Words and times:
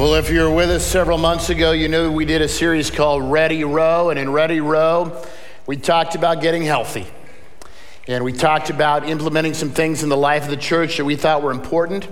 Well, 0.00 0.14
if 0.14 0.30
you 0.30 0.40
were 0.40 0.50
with 0.50 0.70
us 0.70 0.86
several 0.86 1.18
months 1.18 1.50
ago, 1.50 1.72
you 1.72 1.86
knew 1.86 2.10
we 2.10 2.24
did 2.24 2.40
a 2.40 2.48
series 2.48 2.90
called 2.90 3.30
Ready 3.30 3.64
Row. 3.64 4.08
And 4.08 4.18
in 4.18 4.32
Ready 4.32 4.58
Row, 4.58 5.22
we 5.66 5.76
talked 5.76 6.14
about 6.14 6.40
getting 6.40 6.62
healthy. 6.62 7.06
And 8.08 8.24
we 8.24 8.32
talked 8.32 8.70
about 8.70 9.06
implementing 9.06 9.52
some 9.52 9.68
things 9.68 10.02
in 10.02 10.08
the 10.08 10.16
life 10.16 10.44
of 10.44 10.48
the 10.48 10.56
church 10.56 10.96
that 10.96 11.04
we 11.04 11.16
thought 11.16 11.42
were 11.42 11.50
important. 11.50 12.08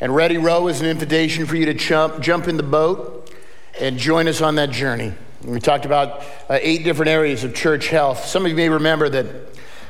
And 0.00 0.14
Ready 0.14 0.38
Row 0.38 0.68
is 0.68 0.80
an 0.80 0.86
invitation 0.86 1.46
for 1.46 1.56
you 1.56 1.66
to 1.66 1.74
jump, 1.74 2.20
jump 2.20 2.46
in 2.46 2.56
the 2.56 2.62
boat 2.62 3.34
and 3.80 3.98
join 3.98 4.28
us 4.28 4.40
on 4.40 4.54
that 4.54 4.70
journey. 4.70 5.12
And 5.42 5.50
we 5.50 5.58
talked 5.58 5.84
about 5.84 6.20
uh, 6.48 6.60
eight 6.60 6.84
different 6.84 7.08
areas 7.08 7.42
of 7.42 7.56
church 7.56 7.88
health. 7.88 8.24
Some 8.24 8.44
of 8.44 8.50
you 8.50 8.56
may 8.56 8.68
remember 8.68 9.08
that 9.08 9.26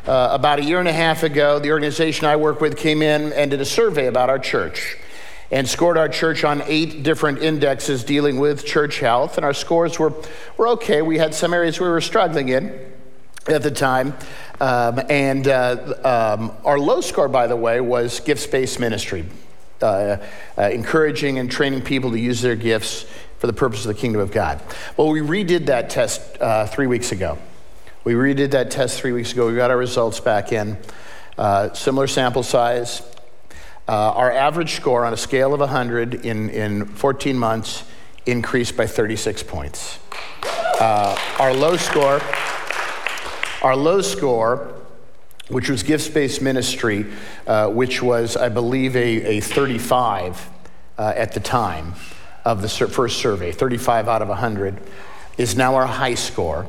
uh, 0.06 0.28
about 0.32 0.60
a 0.60 0.64
year 0.64 0.78
and 0.78 0.88
a 0.88 0.92
half 0.94 1.22
ago, 1.22 1.58
the 1.58 1.70
organization 1.70 2.24
I 2.24 2.36
work 2.36 2.62
with 2.62 2.78
came 2.78 3.02
in 3.02 3.34
and 3.34 3.50
did 3.50 3.60
a 3.60 3.66
survey 3.66 4.06
about 4.06 4.30
our 4.30 4.38
church 4.38 4.96
and 5.50 5.68
scored 5.68 5.96
our 5.96 6.08
church 6.08 6.44
on 6.44 6.62
eight 6.66 7.02
different 7.02 7.38
indexes 7.38 8.04
dealing 8.04 8.38
with 8.38 8.64
church 8.64 8.98
health. 8.98 9.36
And 9.36 9.44
our 9.44 9.54
scores 9.54 9.98
were, 9.98 10.12
were 10.56 10.68
okay. 10.68 11.02
We 11.02 11.18
had 11.18 11.34
some 11.34 11.54
areas 11.54 11.78
we 11.80 11.88
were 11.88 12.00
struggling 12.00 12.48
in 12.48 12.92
at 13.48 13.62
the 13.62 13.70
time. 13.70 14.14
Um, 14.60 15.00
and 15.08 15.46
uh, 15.46 16.36
um, 16.38 16.52
our 16.64 16.78
low 16.78 17.00
score, 17.00 17.28
by 17.28 17.46
the 17.46 17.56
way, 17.56 17.80
was 17.80 18.20
gifts 18.20 18.46
based 18.46 18.80
ministry, 18.80 19.24
uh, 19.82 20.16
uh, 20.58 20.62
encouraging 20.62 21.38
and 21.38 21.50
training 21.50 21.82
people 21.82 22.10
to 22.10 22.18
use 22.18 22.40
their 22.40 22.56
gifts 22.56 23.06
for 23.38 23.46
the 23.46 23.52
purpose 23.52 23.84
of 23.84 23.94
the 23.94 24.00
kingdom 24.00 24.20
of 24.20 24.32
God. 24.32 24.60
Well, 24.96 25.10
we 25.10 25.20
redid 25.20 25.66
that 25.66 25.90
test 25.90 26.40
uh, 26.40 26.66
three 26.66 26.86
weeks 26.86 27.12
ago. 27.12 27.38
We 28.04 28.14
redid 28.14 28.52
that 28.52 28.70
test 28.70 29.00
three 29.00 29.12
weeks 29.12 29.32
ago. 29.32 29.48
We 29.48 29.56
got 29.56 29.70
our 29.70 29.76
results 29.76 30.20
back 30.20 30.52
in. 30.52 30.78
Uh, 31.36 31.72
similar 31.74 32.06
sample 32.06 32.42
size, 32.42 33.02
uh, 33.88 33.92
our 33.92 34.32
average 34.32 34.74
score 34.74 35.04
on 35.04 35.12
a 35.12 35.16
scale 35.16 35.54
of 35.54 35.60
100 35.60 36.26
in, 36.26 36.50
in 36.50 36.86
14 36.86 37.36
months 37.38 37.84
increased 38.26 38.76
by 38.76 38.86
36 38.86 39.42
points. 39.44 39.98
Uh, 40.80 41.16
our 41.38 41.54
low 41.54 41.76
score, 41.76 42.20
our 43.62 43.76
low 43.76 44.00
score, 44.00 44.74
which 45.48 45.70
was 45.70 45.82
gifts 45.82 46.08
based 46.08 46.42
ministry, 46.42 47.06
uh, 47.46 47.68
which 47.68 48.02
was, 48.02 48.36
I 48.36 48.48
believe, 48.48 48.96
a, 48.96 49.36
a 49.38 49.40
35 49.40 50.50
uh, 50.98 51.12
at 51.14 51.32
the 51.32 51.40
time 51.40 51.94
of 52.44 52.62
the 52.62 52.68
first 52.68 53.18
survey, 53.18 53.52
35 53.52 54.08
out 54.08 54.22
of 54.22 54.28
100, 54.28 54.80
is 55.38 55.56
now 55.56 55.76
our 55.76 55.86
high 55.86 56.14
score. 56.14 56.66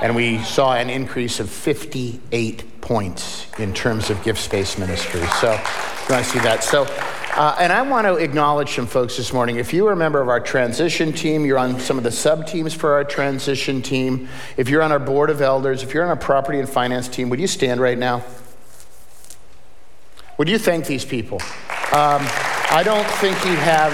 And 0.00 0.14
we 0.14 0.38
saw 0.38 0.74
an 0.74 0.90
increase 0.90 1.40
of 1.40 1.50
58 1.50 2.80
points 2.80 3.50
in 3.58 3.74
terms 3.74 4.10
of 4.10 4.22
gifts 4.22 4.46
based 4.46 4.78
ministry. 4.78 5.26
So, 5.40 5.52
you 5.52 6.14
want 6.14 6.24
to 6.24 6.30
see 6.30 6.38
that? 6.38 6.62
So, 6.62 6.84
uh, 7.34 7.56
and 7.60 7.72
I 7.72 7.82
want 7.82 8.06
to 8.06 8.14
acknowledge 8.14 8.74
some 8.74 8.86
folks 8.86 9.16
this 9.16 9.32
morning. 9.32 9.56
If 9.56 9.72
you 9.72 9.86
are 9.88 9.92
a 9.92 9.96
member 9.96 10.20
of 10.20 10.28
our 10.28 10.40
transition 10.40 11.12
team, 11.12 11.44
you're 11.44 11.58
on 11.58 11.78
some 11.80 11.98
of 11.98 12.04
the 12.04 12.10
sub 12.10 12.46
teams 12.46 12.74
for 12.74 12.94
our 12.94 13.04
transition 13.04 13.82
team. 13.82 14.28
If 14.56 14.68
you're 14.68 14.82
on 14.82 14.92
our 14.92 14.98
board 14.98 15.30
of 15.30 15.40
elders, 15.40 15.82
if 15.82 15.92
you're 15.92 16.04
on 16.04 16.10
our 16.10 16.16
property 16.16 16.58
and 16.58 16.68
finance 16.68 17.08
team, 17.08 17.28
would 17.30 17.40
you 17.40 17.46
stand 17.46 17.80
right 17.80 17.98
now? 17.98 18.24
Would 20.38 20.48
you 20.48 20.58
thank 20.58 20.86
these 20.86 21.04
people? 21.04 21.40
Um, 21.92 22.22
I 22.70 22.82
don't 22.84 23.06
think 23.18 23.36
you 23.44 23.56
have. 23.56 23.92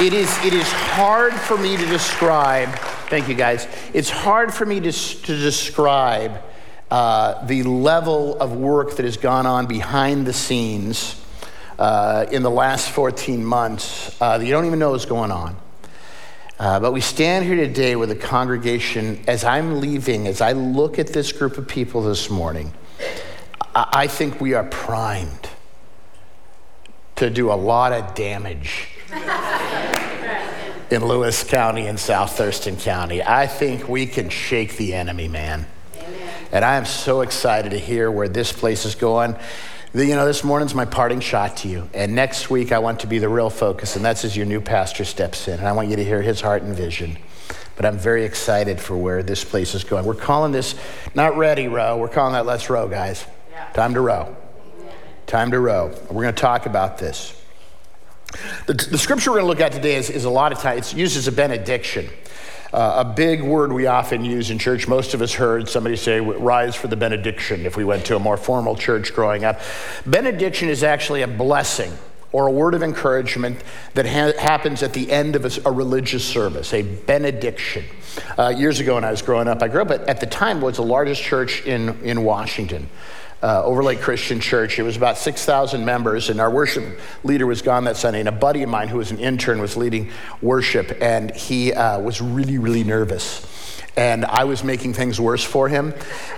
It 0.00 0.12
is, 0.12 0.44
it 0.44 0.52
is 0.54 0.70
hard 0.70 1.32
for 1.32 1.56
me 1.58 1.76
to 1.76 1.86
describe. 1.86 2.68
Thank 3.10 3.28
you, 3.28 3.34
guys. 3.34 3.66
It's 3.92 4.08
hard 4.08 4.54
for 4.54 4.64
me 4.64 4.78
to, 4.78 4.92
to 4.92 5.36
describe 5.36 6.40
uh, 6.92 7.44
the 7.44 7.64
level 7.64 8.40
of 8.40 8.52
work 8.52 8.94
that 8.94 9.04
has 9.04 9.16
gone 9.16 9.46
on 9.46 9.66
behind 9.66 10.28
the 10.28 10.32
scenes 10.32 11.20
uh, 11.80 12.26
in 12.30 12.44
the 12.44 12.50
last 12.50 12.88
14 12.90 13.44
months 13.44 14.16
uh, 14.22 14.38
that 14.38 14.44
you 14.44 14.52
don't 14.52 14.64
even 14.64 14.78
know 14.78 14.94
is 14.94 15.06
going 15.06 15.32
on. 15.32 15.56
Uh, 16.60 16.78
but 16.78 16.92
we 16.92 17.00
stand 17.00 17.44
here 17.44 17.56
today 17.56 17.96
with 17.96 18.12
a 18.12 18.14
congregation. 18.14 19.20
As 19.26 19.42
I'm 19.42 19.80
leaving, 19.80 20.28
as 20.28 20.40
I 20.40 20.52
look 20.52 21.00
at 21.00 21.08
this 21.08 21.32
group 21.32 21.58
of 21.58 21.66
people 21.66 22.04
this 22.04 22.30
morning, 22.30 22.72
I, 23.74 23.88
I 23.92 24.06
think 24.06 24.40
we 24.40 24.54
are 24.54 24.62
primed 24.62 25.50
to 27.16 27.28
do 27.28 27.50
a 27.50 27.58
lot 27.58 27.92
of 27.92 28.14
damage 28.14 28.86
in 30.90 31.04
Lewis 31.04 31.44
County 31.44 31.86
and 31.86 31.98
South 31.98 32.36
Thurston 32.36 32.76
County. 32.76 33.22
I 33.22 33.46
think 33.46 33.88
we 33.88 34.06
can 34.06 34.28
shake 34.28 34.76
the 34.76 34.94
enemy, 34.94 35.28
man. 35.28 35.66
And 36.52 36.64
I 36.64 36.76
am 36.76 36.84
so 36.84 37.20
excited 37.20 37.70
to 37.70 37.78
hear 37.78 38.10
where 38.10 38.28
this 38.28 38.50
place 38.52 38.84
is 38.84 38.96
going. 38.96 39.36
You 39.94 40.16
know, 40.16 40.26
this 40.26 40.42
morning's 40.42 40.74
my 40.74 40.84
parting 40.84 41.20
shot 41.20 41.58
to 41.58 41.68
you. 41.68 41.88
And 41.94 42.14
next 42.16 42.50
week, 42.50 42.72
I 42.72 42.80
want 42.80 43.00
to 43.00 43.06
be 43.06 43.18
the 43.18 43.28
real 43.28 43.50
focus, 43.50 43.94
and 43.94 44.04
that's 44.04 44.24
as 44.24 44.36
your 44.36 44.46
new 44.46 44.60
pastor 44.60 45.04
steps 45.04 45.46
in. 45.46 45.58
And 45.60 45.68
I 45.68 45.72
want 45.72 45.88
you 45.88 45.96
to 45.96 46.04
hear 46.04 46.22
his 46.22 46.40
heart 46.40 46.62
and 46.62 46.74
vision. 46.74 47.18
But 47.76 47.86
I'm 47.86 47.96
very 47.96 48.24
excited 48.24 48.80
for 48.80 48.96
where 48.96 49.22
this 49.22 49.44
place 49.44 49.74
is 49.74 49.84
going. 49.84 50.04
We're 50.04 50.14
calling 50.14 50.50
this 50.50 50.74
not 51.14 51.36
ready 51.36 51.68
row, 51.68 51.98
we're 51.98 52.08
calling 52.08 52.32
that 52.32 52.46
let's 52.46 52.68
row, 52.68 52.88
guys. 52.88 53.24
Yeah. 53.52 53.70
Time 53.72 53.94
to 53.94 54.00
row. 54.00 54.36
Time 55.26 55.52
to 55.52 55.60
row. 55.60 55.94
We're 56.10 56.22
going 56.22 56.34
to 56.34 56.40
talk 56.40 56.66
about 56.66 56.98
this. 56.98 57.39
The, 58.66 58.74
the 58.74 58.98
scripture 58.98 59.30
we're 59.30 59.38
going 59.38 59.46
to 59.46 59.48
look 59.48 59.60
at 59.60 59.72
today 59.72 59.96
is, 59.96 60.10
is 60.10 60.24
a 60.24 60.30
lot 60.30 60.52
of 60.52 60.58
times, 60.58 60.78
it's 60.78 60.94
used 60.94 61.16
as 61.16 61.26
a 61.26 61.32
benediction. 61.32 62.08
Uh, 62.72 63.04
a 63.04 63.04
big 63.04 63.42
word 63.42 63.72
we 63.72 63.86
often 63.86 64.24
use 64.24 64.50
in 64.50 64.58
church. 64.58 64.86
Most 64.86 65.12
of 65.12 65.20
us 65.20 65.34
heard 65.34 65.68
somebody 65.68 65.96
say, 65.96 66.20
rise 66.20 66.76
for 66.76 66.86
the 66.86 66.96
benediction, 66.96 67.66
if 67.66 67.76
we 67.76 67.84
went 67.84 68.04
to 68.06 68.16
a 68.16 68.20
more 68.20 68.36
formal 68.36 68.76
church 68.76 69.12
growing 69.12 69.44
up. 69.44 69.60
Benediction 70.06 70.68
is 70.68 70.84
actually 70.84 71.22
a 71.22 71.28
blessing 71.28 71.92
or 72.30 72.46
a 72.46 72.52
word 72.52 72.74
of 72.74 72.82
encouragement 72.84 73.60
that 73.94 74.06
ha- 74.06 74.40
happens 74.40 74.84
at 74.84 74.92
the 74.92 75.10
end 75.10 75.34
of 75.34 75.44
a, 75.44 75.68
a 75.68 75.72
religious 75.72 76.24
service, 76.24 76.72
a 76.72 76.82
benediction. 76.82 77.84
Uh, 78.38 78.48
years 78.48 78.78
ago, 78.78 78.94
when 78.94 79.04
I 79.04 79.10
was 79.10 79.22
growing 79.22 79.48
up, 79.48 79.62
I 79.62 79.68
grew 79.68 79.82
up 79.82 79.90
at, 79.90 80.02
at 80.02 80.20
the 80.20 80.26
time 80.26 80.60
was 80.60 80.76
the 80.76 80.84
largest 80.84 81.22
church 81.22 81.66
in, 81.66 82.00
in 82.04 82.22
Washington 82.22 82.88
uh, 83.42 83.64
Overlake 83.64 84.00
Christian 84.00 84.40
Church. 84.40 84.78
It 84.78 84.82
was 84.82 84.96
about 84.96 85.18
6,000 85.18 85.84
members, 85.84 86.30
and 86.30 86.40
our 86.40 86.50
worship 86.50 86.98
leader 87.24 87.46
was 87.46 87.62
gone 87.62 87.84
that 87.84 87.96
Sunday. 87.96 88.20
And 88.20 88.28
a 88.28 88.32
buddy 88.32 88.62
of 88.62 88.68
mine 88.68 88.88
who 88.88 88.98
was 88.98 89.10
an 89.10 89.18
intern 89.18 89.60
was 89.60 89.76
leading 89.76 90.10
worship, 90.42 90.96
and 91.00 91.34
he 91.34 91.72
uh, 91.72 92.00
was 92.00 92.20
really, 92.20 92.58
really 92.58 92.84
nervous. 92.84 93.46
And 93.96 94.24
I 94.24 94.44
was 94.44 94.62
making 94.62 94.94
things 94.94 95.20
worse 95.20 95.42
for 95.42 95.68
him. 95.68 95.94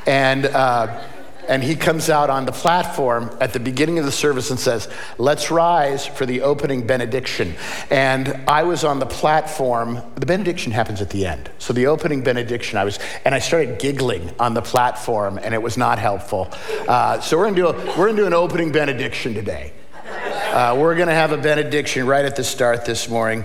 And 0.07 0.47
uh, 0.47 1.03
and 1.49 1.63
he 1.63 1.75
comes 1.75 2.09
out 2.09 2.31
on 2.31 2.47
the 2.47 2.53
platform 2.53 3.37
at 3.41 3.53
the 3.53 3.61
beginning 3.61 3.99
of 3.99 4.05
the 4.05 4.13
service 4.13 4.51
and 4.51 4.59
says, 4.59 4.89
Let's 5.19 5.51
rise 5.51 6.07
for 6.07 6.27
the 6.27 6.43
opening 6.43 6.87
benediction. 6.87 7.55
And 7.91 8.29
I 8.49 8.63
was 8.63 8.85
on 8.85 8.99
the 8.99 9.07
platform. 9.07 10.01
The 10.15 10.27
benediction 10.27 10.73
happens 10.73 11.01
at 11.01 11.11
the 11.11 11.27
end. 11.27 11.51
So 11.59 11.73
the 11.73 11.87
opening 11.87 12.23
benediction, 12.23 12.79
I 12.79 12.85
was, 12.85 12.99
and 13.25 13.35
I 13.35 13.39
started 13.39 13.79
giggling 13.79 14.31
on 14.39 14.55
the 14.55 14.63
platform, 14.63 15.39
and 15.43 15.55
it 15.55 15.63
was 15.63 15.77
not 15.77 15.99
helpful. 15.99 16.49
Uh, 16.89 17.21
so 17.21 17.37
we're 17.37 17.51
to 17.51 17.55
do 17.55 17.67
we're 17.99 18.09
to 18.09 18.17
do 18.17 18.27
an 18.27 18.35
opening 18.35 18.73
benediction 18.73 19.35
today. 19.35 19.73
Uh, 20.05 20.77
we're 20.79 20.95
going 20.95 21.09
to 21.09 21.15
have 21.15 21.33
a 21.33 21.39
benediction 21.39 22.07
right 22.07 22.25
at 22.25 22.37
the 22.37 22.45
start 22.45 22.85
this 22.85 23.09
morning. 23.09 23.45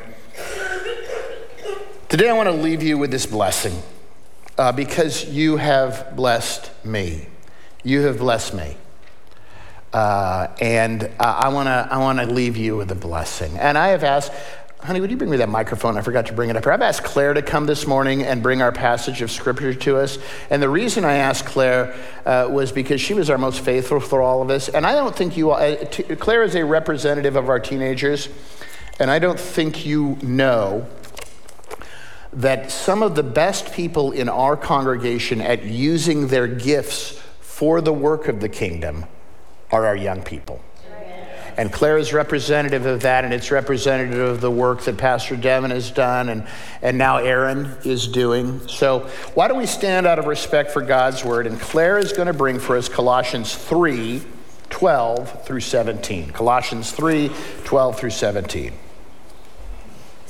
Today, 2.09 2.29
I 2.29 2.33
want 2.33 2.47
to 2.47 2.55
leave 2.55 2.83
you 2.83 2.97
with 2.97 3.11
this 3.11 3.25
blessing 3.25 3.81
uh, 4.57 4.71
because 4.71 5.25
you 5.25 5.57
have 5.57 6.15
blessed 6.15 6.71
me. 6.85 7.27
You 7.87 8.01
have 8.01 8.17
blessed 8.17 8.53
me. 8.53 8.75
Uh, 9.93 10.49
and 10.59 11.03
uh, 11.05 11.09
I 11.19 11.47
want 11.47 11.67
to 11.67 11.87
I 11.89 11.99
wanna 11.99 12.25
leave 12.25 12.57
you 12.57 12.75
with 12.75 12.91
a 12.91 12.95
blessing. 12.95 13.57
And 13.57 13.77
I 13.77 13.87
have 13.87 14.03
asked, 14.03 14.33
honey, 14.81 14.99
would 14.99 15.09
you 15.09 15.15
bring 15.15 15.29
me 15.29 15.37
that 15.37 15.47
microphone? 15.47 15.95
I 15.95 16.01
forgot 16.01 16.25
to 16.25 16.33
bring 16.33 16.49
it 16.49 16.57
up 16.57 16.65
here. 16.65 16.73
I've 16.73 16.81
asked 16.81 17.05
Claire 17.05 17.33
to 17.33 17.41
come 17.41 17.65
this 17.65 17.87
morning 17.87 18.23
and 18.23 18.43
bring 18.43 18.61
our 18.61 18.73
passage 18.73 19.21
of 19.21 19.31
scripture 19.31 19.73
to 19.73 19.95
us. 19.99 20.17
And 20.49 20.61
the 20.61 20.67
reason 20.67 21.05
I 21.05 21.13
asked 21.13 21.45
Claire 21.45 21.95
uh, 22.25 22.49
was 22.51 22.73
because 22.73 22.99
she 22.99 23.13
was 23.13 23.29
our 23.29 23.37
most 23.37 23.61
faithful 23.61 24.01
for 24.01 24.21
all 24.21 24.41
of 24.41 24.49
us. 24.49 24.67
And 24.67 24.85
I 24.85 24.91
don't 24.93 25.15
think 25.15 25.37
you, 25.37 25.51
uh, 25.51 25.85
t- 25.85 26.03
Claire 26.03 26.43
is 26.43 26.55
a 26.55 26.65
representative 26.65 27.37
of 27.37 27.47
our 27.47 27.61
teenagers. 27.61 28.27
And 28.99 29.09
I 29.09 29.19
don't 29.19 29.39
think 29.39 29.85
you 29.85 30.17
know 30.21 30.85
that 32.33 32.69
some 32.69 33.01
of 33.01 33.15
the 33.15 33.23
best 33.23 33.71
people 33.71 34.12
in 34.12 34.27
our 34.27 34.57
congregation 34.57 35.39
at 35.39 35.63
using 35.63 36.27
their 36.27 36.47
gifts 36.47 37.23
for 37.57 37.81
the 37.81 37.92
work 37.92 38.27
of 38.27 38.39
the 38.39 38.48
kingdom 38.48 39.04
are 39.71 39.88
our 39.88 39.95
young 39.95 40.21
people. 40.21 40.62
And 41.57 41.74
Claire 41.74 41.98
is 41.98 42.13
representative 42.13 42.86
of 42.86 43.01
that, 43.01 43.25
and 43.25 43.33
it's 43.33 43.50
representative 43.50 44.19
of 44.19 44.42
the 44.42 44.51
work 44.51 44.81
that 44.81 44.95
Pastor 45.00 45.36
Devin 45.36 45.71
has 45.71 45.89
done, 45.89 46.30
and, 46.30 46.45
and 46.83 47.00
now 47.00 47.18
Aaron 47.18 47.75
is 47.83 48.07
doing. 48.07 48.68
So, 48.68 49.09
why 49.33 49.48
don't 49.48 49.57
we 49.57 49.65
stand 49.65 50.06
out 50.06 50.19
of 50.19 50.27
respect 50.27 50.69
for 50.69 50.83
God's 50.83 51.25
word? 51.25 51.48
And 51.48 51.59
Claire 51.59 51.98
is 51.98 52.13
going 52.13 52.27
to 52.27 52.33
bring 52.33 52.59
for 52.59 52.77
us 52.77 52.88
Colossians 52.88 53.56
3 53.56 54.21
12 54.69 55.44
through 55.44 55.62
17. 55.62 56.30
Colossians 56.30 56.92
3 56.92 57.31
12 57.63 58.00
through 58.00 58.12
17. 58.12 58.71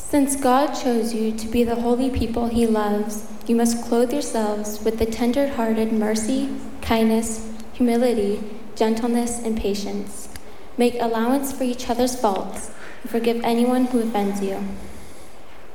Since 0.10 0.38
God 0.38 0.68
chose 0.68 1.14
you 1.14 1.34
to 1.34 1.48
be 1.50 1.66
the 1.66 1.82
holy 1.82 2.10
people 2.10 2.48
he 2.48 2.66
loves, 2.66 3.28
you 3.46 3.58
must 3.58 3.84
clothe 3.84 4.14
yourselves 4.14 4.82
with 4.82 5.00
the 5.00 5.06
tender 5.06 5.50
hearted 5.50 5.92
mercy, 5.92 6.48
kindness, 6.82 7.52
humility, 7.74 8.42
gentleness, 8.74 9.38
and 9.40 9.58
patience. 9.58 10.30
Make 10.78 10.96
allowance 11.02 11.52
for 11.52 11.66
each 11.66 11.90
other's 11.90 12.18
faults 12.18 12.72
and 13.02 13.12
forgive 13.12 13.44
anyone 13.44 13.88
who 13.88 14.00
offends 14.00 14.42
you. 14.42 14.64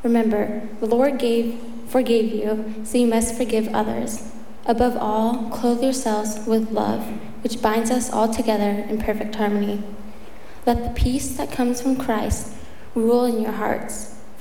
Remember, 0.02 0.67
the 0.81 0.87
Lord 0.87 1.19
gave, 1.19 1.61
forgave 1.88 2.32
you, 2.32 2.75
so 2.84 2.96
you 2.96 3.08
must 3.08 3.37
forgive 3.37 3.69
others. 3.75 4.32
Above 4.64 4.96
all, 4.96 5.50
clothe 5.50 5.82
yourselves 5.82 6.40
with 6.46 6.70
love, 6.70 7.06
which 7.43 7.61
binds 7.61 7.90
us 7.90 8.11
all 8.11 8.32
together 8.32 8.87
in 8.88 8.96
perfect 8.96 9.34
harmony. 9.34 9.82
Let 10.64 10.82
the 10.82 10.99
peace 10.99 11.37
that 11.37 11.52
comes 11.52 11.82
from 11.82 11.96
Christ 11.96 12.55
rule 12.94 13.26
in 13.26 13.43
your 13.43 13.52
hearts. 13.52 14.11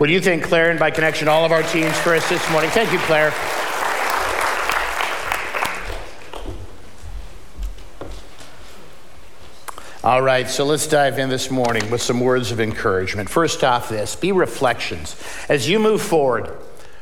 What 0.00 0.06
do 0.06 0.14
you 0.14 0.20
think, 0.22 0.44
Claire, 0.44 0.70
and 0.70 0.78
by 0.80 0.90
connection, 0.90 1.28
all 1.28 1.44
of 1.44 1.52
our 1.52 1.62
teams 1.62 1.94
for 1.98 2.14
us 2.14 2.26
this 2.30 2.50
morning? 2.50 2.70
Thank 2.70 2.90
you, 2.90 2.98
Claire. 3.00 3.34
All 10.02 10.22
right, 10.22 10.48
so 10.48 10.64
let's 10.64 10.86
dive 10.86 11.18
in 11.18 11.28
this 11.28 11.50
morning 11.50 11.90
with 11.90 12.00
some 12.00 12.18
words 12.18 12.50
of 12.50 12.60
encouragement. 12.60 13.28
First 13.28 13.62
off, 13.62 13.90
this 13.90 14.16
be 14.16 14.32
reflections. 14.32 15.22
As 15.50 15.68
you 15.68 15.78
move 15.78 16.00
forward 16.00 16.50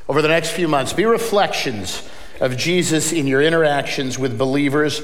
over 0.09 0.21
the 0.21 0.27
next 0.27 0.51
few 0.51 0.67
months, 0.67 0.93
be 0.93 1.05
reflections 1.05 2.03
of 2.41 2.57
Jesus 2.57 3.13
in 3.13 3.29
your 3.29 3.43
interactions 3.43 4.19
with 4.19 4.37
believers, 4.37 5.03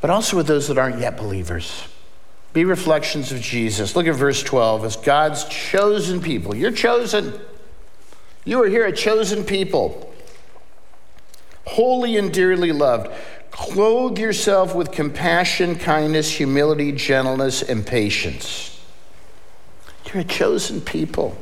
but 0.00 0.10
also 0.10 0.36
with 0.36 0.48
those 0.48 0.66
that 0.66 0.78
aren't 0.78 0.98
yet 0.98 1.16
believers. 1.16 1.86
Be 2.56 2.64
reflections 2.64 3.32
of 3.32 3.40
Jesus. 3.42 3.94
Look 3.94 4.06
at 4.06 4.14
verse 4.14 4.42
12. 4.42 4.86
As 4.86 4.96
God's 4.96 5.44
chosen 5.44 6.22
people, 6.22 6.56
you're 6.56 6.70
chosen. 6.70 7.38
You 8.46 8.62
are 8.62 8.66
here 8.66 8.86
a 8.86 8.92
chosen 8.92 9.44
people, 9.44 10.10
holy 11.66 12.16
and 12.16 12.32
dearly 12.32 12.72
loved. 12.72 13.12
Clothe 13.50 14.18
yourself 14.18 14.74
with 14.74 14.90
compassion, 14.90 15.76
kindness, 15.76 16.30
humility, 16.30 16.92
gentleness, 16.92 17.60
and 17.60 17.86
patience. 17.86 18.80
You're 20.06 20.22
a 20.22 20.24
chosen 20.24 20.80
people. 20.80 21.36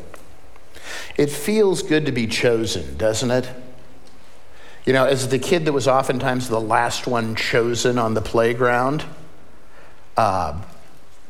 It 1.16 1.30
feels 1.30 1.84
good 1.84 2.06
to 2.06 2.12
be 2.12 2.26
chosen, 2.26 2.96
doesn't 2.96 3.30
it? 3.30 3.48
You 4.84 4.92
know, 4.92 5.04
as 5.04 5.28
the 5.28 5.38
kid 5.38 5.64
that 5.66 5.72
was 5.72 5.86
oftentimes 5.86 6.48
the 6.48 6.60
last 6.60 7.06
one 7.06 7.36
chosen 7.36 8.00
on 8.00 8.14
the 8.14 8.20
playground, 8.20 9.04
uh, 10.16 10.60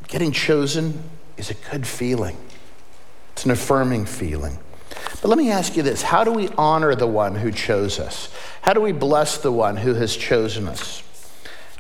getting 0.08 0.32
chosen 0.32 1.02
is 1.36 1.50
a 1.50 1.54
good 1.54 1.86
feeling. 1.86 2.36
It's 3.32 3.44
an 3.44 3.50
affirming 3.50 4.06
feeling. 4.06 4.58
But 5.20 5.28
let 5.28 5.38
me 5.38 5.50
ask 5.50 5.76
you 5.76 5.82
this 5.82 6.02
how 6.02 6.24
do 6.24 6.32
we 6.32 6.48
honor 6.50 6.94
the 6.94 7.06
one 7.06 7.34
who 7.34 7.50
chose 7.50 7.98
us? 7.98 8.28
How 8.62 8.72
do 8.72 8.80
we 8.80 8.92
bless 8.92 9.38
the 9.38 9.52
one 9.52 9.76
who 9.76 9.94
has 9.94 10.16
chosen 10.16 10.68
us? 10.68 11.02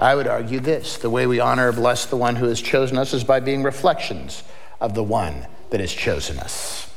I 0.00 0.14
would 0.14 0.26
argue 0.26 0.60
this 0.60 0.96
the 0.96 1.10
way 1.10 1.26
we 1.26 1.40
honor 1.40 1.68
or 1.68 1.72
bless 1.72 2.06
the 2.06 2.16
one 2.16 2.36
who 2.36 2.46
has 2.46 2.60
chosen 2.60 2.98
us 2.98 3.12
is 3.14 3.24
by 3.24 3.40
being 3.40 3.62
reflections 3.62 4.42
of 4.80 4.94
the 4.94 5.04
one 5.04 5.46
that 5.70 5.80
has 5.80 5.92
chosen 5.92 6.38
us. 6.38 6.90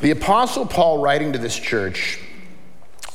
The 0.00 0.12
Apostle 0.12 0.64
Paul, 0.64 1.02
writing 1.02 1.34
to 1.34 1.38
this 1.38 1.58
church, 1.58 2.18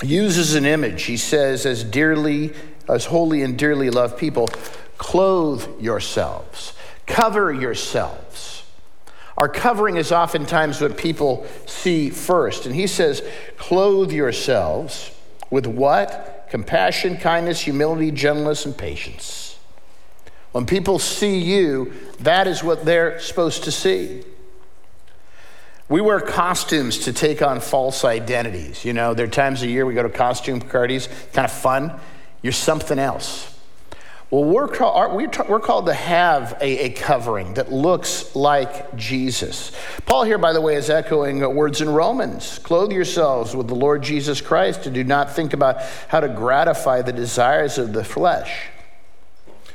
uses 0.04 0.54
an 0.54 0.66
image. 0.66 1.04
He 1.04 1.18
says, 1.18 1.66
as 1.66 1.84
dearly, 1.84 2.54
as 2.88 3.06
holy 3.06 3.42
and 3.42 3.58
dearly 3.58 3.90
loved 3.90 4.20
people, 4.20 4.48
clothe 4.98 5.82
yourselves, 5.82 6.74
cover 7.06 7.52
yourselves. 7.54 8.64
Our 9.38 9.50
covering 9.50 9.98
is 9.98 10.12
oftentimes 10.12 10.80
what 10.80 10.98
people 10.98 11.46
see 11.66 12.10
first. 12.10 12.66
And 12.66 12.74
he 12.74 12.88
says, 12.88 13.22
clothe 13.58 14.12
yourselves 14.12 15.12
with 15.50 15.68
what? 15.68 16.48
Compassion, 16.50 17.18
kindness, 17.18 17.62
humility, 17.62 18.12
gentleness, 18.12 18.66
and 18.66 18.78
patience. 18.78 19.58
When 20.54 20.66
people 20.66 21.00
see 21.00 21.38
you, 21.38 21.92
that 22.20 22.48
is 22.48 22.64
what 22.64 22.86
they're 22.86 23.20
supposed 23.20 23.66
to 23.66 23.72
see. 23.72 24.24
We 25.90 26.02
wear 26.02 26.20
costumes 26.20 27.00
to 27.00 27.14
take 27.14 27.42
on 27.42 27.60
false 27.60 28.06
identities. 28.06 28.86
You 28.86 28.94
know, 28.94 29.14
there 29.14 29.26
are 29.26 29.30
times 29.30 29.62
a 29.62 29.68
year 29.68 29.86
we 29.86 29.94
go 29.94 30.04
to 30.04 30.10
costume 30.10 30.62
parties, 30.62 31.10
kind 31.34 31.46
of 31.46 31.52
fun. 31.52 32.00
You're 32.42 32.54
something 32.54 32.98
else. 32.98 33.55
Well, 34.32 34.44
we're, 34.44 34.68
called, 34.68 35.14
we're 35.14 35.60
called 35.60 35.86
to 35.86 35.94
have 35.94 36.58
a, 36.60 36.86
a, 36.86 36.90
covering 36.90 37.54
that 37.54 37.72
looks 37.72 38.36
like 38.36 38.96
Jesus. 38.96 39.72
Paul, 40.08 40.24
here, 40.24 40.40
by 40.40 40.52
the 40.52 40.62
way, 40.62 40.76
is 40.76 40.90
echoing 40.90 41.40
words 41.56 41.80
in 41.80 41.90
Romans 41.90 42.58
Clothe 42.60 42.92
yourselves 42.92 43.56
with 43.56 43.68
the 43.68 43.76
Lord 43.76 44.02
Jesus 44.02 44.42
Christ 44.42 44.88
and 44.88 44.96
do 44.96 45.04
not 45.04 45.36
think 45.36 45.54
about 45.54 45.80
how 46.08 46.22
to 46.22 46.28
gratify 46.28 47.04
the 47.04 47.14
desires 47.14 47.78
of 47.78 47.94
the 47.94 48.04
flesh. 48.04 48.70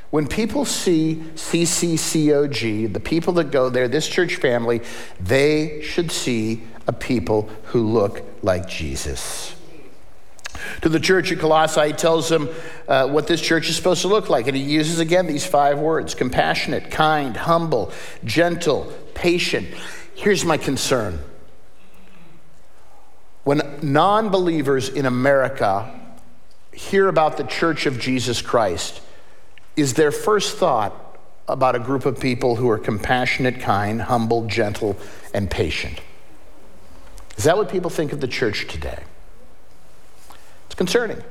When 0.09 0.27
people 0.27 0.65
see 0.65 1.23
CCCOG, 1.35 2.91
the 2.91 2.99
people 2.99 3.31
that 3.33 3.51
go 3.51 3.69
there, 3.69 3.87
this 3.87 4.09
church 4.09 4.35
family, 4.35 4.81
they 5.21 5.81
should 5.81 6.11
see 6.11 6.63
a 6.87 6.91
people 6.91 7.49
who 7.67 7.87
look 7.87 8.21
like 8.43 8.67
Jesus. 8.67 9.55
To 10.81 10.89
the 10.89 10.99
church 10.99 11.31
at 11.31 11.39
Colossae, 11.39 11.87
he 11.87 11.93
tells 11.93 12.29
them 12.29 12.49
uh, 12.87 13.07
what 13.07 13.27
this 13.27 13.41
church 13.41 13.69
is 13.69 13.75
supposed 13.75 14.01
to 14.01 14.07
look 14.07 14.29
like. 14.29 14.47
And 14.47 14.55
he 14.55 14.63
uses 14.63 14.99
again 14.99 15.27
these 15.27 15.45
five 15.45 15.79
words 15.79 16.15
compassionate, 16.15 16.91
kind, 16.91 17.35
humble, 17.35 17.91
gentle, 18.23 18.91
patient. 19.13 19.67
Here's 20.15 20.45
my 20.45 20.57
concern. 20.57 21.19
When 23.43 23.61
non 23.81 24.29
believers 24.29 24.89
in 24.89 25.05
America 25.05 25.99
hear 26.73 27.07
about 27.07 27.37
the 27.37 27.43
church 27.43 27.85
of 27.85 27.99
Jesus 27.99 28.41
Christ, 28.41 29.01
is 29.75 29.93
their 29.95 30.11
first 30.11 30.57
thought 30.57 30.93
about 31.47 31.75
a 31.75 31.79
group 31.79 32.05
of 32.05 32.19
people 32.19 32.55
who 32.55 32.69
are 32.69 32.77
compassionate, 32.77 33.59
kind, 33.59 34.01
humble, 34.01 34.45
gentle, 34.45 34.95
and 35.33 35.49
patient? 35.49 35.99
Is 37.37 37.45
that 37.45 37.57
what 37.57 37.69
people 37.69 37.89
think 37.89 38.13
of 38.13 38.21
the 38.21 38.27
church 38.27 38.67
today? 38.67 38.99
It's 40.71 40.77
concerning. 40.77 41.21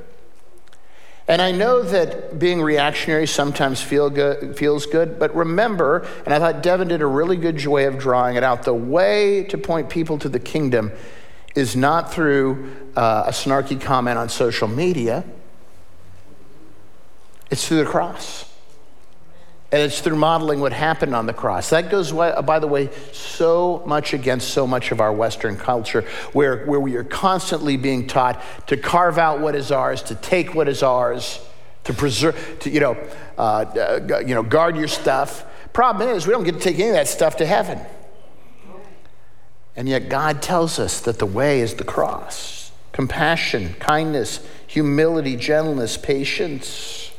And 1.26 1.40
I 1.40 1.50
know 1.50 1.82
that 1.82 2.38
being 2.38 2.60
reactionary 2.60 3.26
sometimes 3.26 3.80
feel 3.80 4.10
good, 4.10 4.58
feels 4.58 4.84
good, 4.84 5.18
but 5.18 5.34
remember, 5.34 6.06
and 6.26 6.34
I 6.34 6.38
thought 6.38 6.62
Devin 6.62 6.88
did 6.88 7.00
a 7.00 7.06
really 7.06 7.38
good 7.38 7.64
way 7.64 7.86
of 7.86 7.96
drawing 7.96 8.36
it 8.36 8.44
out, 8.44 8.64
the 8.64 8.74
way 8.74 9.44
to 9.44 9.56
point 9.56 9.88
people 9.88 10.18
to 10.18 10.28
the 10.28 10.38
kingdom 10.38 10.92
is 11.54 11.74
not 11.74 12.12
through 12.12 12.70
uh, 12.94 13.24
a 13.28 13.30
snarky 13.30 13.80
comment 13.80 14.18
on 14.18 14.28
social 14.28 14.68
media, 14.68 15.24
it's 17.50 17.66
through 17.66 17.78
the 17.78 17.86
cross. 17.86 18.49
And 19.72 19.80
it's 19.82 20.00
through 20.00 20.16
modeling 20.16 20.60
what 20.60 20.72
happened 20.72 21.14
on 21.14 21.26
the 21.26 21.32
cross. 21.32 21.70
That 21.70 21.90
goes, 21.90 22.10
by 22.10 22.58
the 22.58 22.66
way, 22.66 22.90
so 23.12 23.82
much 23.86 24.12
against 24.12 24.50
so 24.50 24.66
much 24.66 24.90
of 24.90 25.00
our 25.00 25.12
Western 25.12 25.56
culture, 25.56 26.02
where, 26.32 26.64
where 26.66 26.80
we 26.80 26.96
are 26.96 27.04
constantly 27.04 27.76
being 27.76 28.08
taught 28.08 28.42
to 28.66 28.76
carve 28.76 29.16
out 29.16 29.38
what 29.38 29.54
is 29.54 29.70
ours, 29.70 30.02
to 30.04 30.16
take 30.16 30.54
what 30.54 30.68
is 30.68 30.82
ours, 30.82 31.40
to 31.84 31.92
preserve, 31.92 32.58
to, 32.60 32.70
you 32.70 32.80
know, 32.80 32.96
uh, 33.38 33.40
uh, 33.40 34.18
you 34.26 34.34
know, 34.34 34.42
guard 34.42 34.76
your 34.76 34.88
stuff. 34.88 35.44
Problem 35.72 36.08
is, 36.08 36.26
we 36.26 36.32
don't 36.32 36.44
get 36.44 36.54
to 36.54 36.60
take 36.60 36.78
any 36.80 36.88
of 36.88 36.94
that 36.94 37.06
stuff 37.06 37.36
to 37.36 37.46
heaven. 37.46 37.78
And 39.76 39.88
yet, 39.88 40.08
God 40.08 40.42
tells 40.42 40.80
us 40.80 41.00
that 41.02 41.20
the 41.20 41.26
way 41.26 41.60
is 41.60 41.74
the 41.74 41.84
cross 41.84 42.72
compassion, 42.92 43.74
kindness, 43.78 44.46
humility, 44.66 45.36
gentleness, 45.36 45.96
patience. 45.96 47.09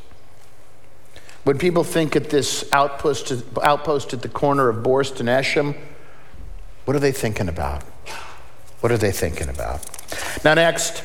When 1.44 1.58
people 1.58 1.84
think 1.84 2.16
at 2.16 2.30
this 2.30 2.70
outpost, 2.72 3.34
outpost 3.64 4.14
at 4.14 4.22
the 4.22 4.30
corner 4.30 4.70
of 4.70 4.84
Borst 4.84 5.20
and 5.20 5.28
Eshom, 5.28 5.76
what 6.86 6.96
are 6.96 7.00
they 7.00 7.12
thinking 7.12 7.50
about? 7.50 7.84
What 8.82 8.92
are 8.92 8.98
they 8.98 9.12
thinking 9.12 9.50
about? 9.50 9.86
Now, 10.44 10.54
next, 10.54 11.04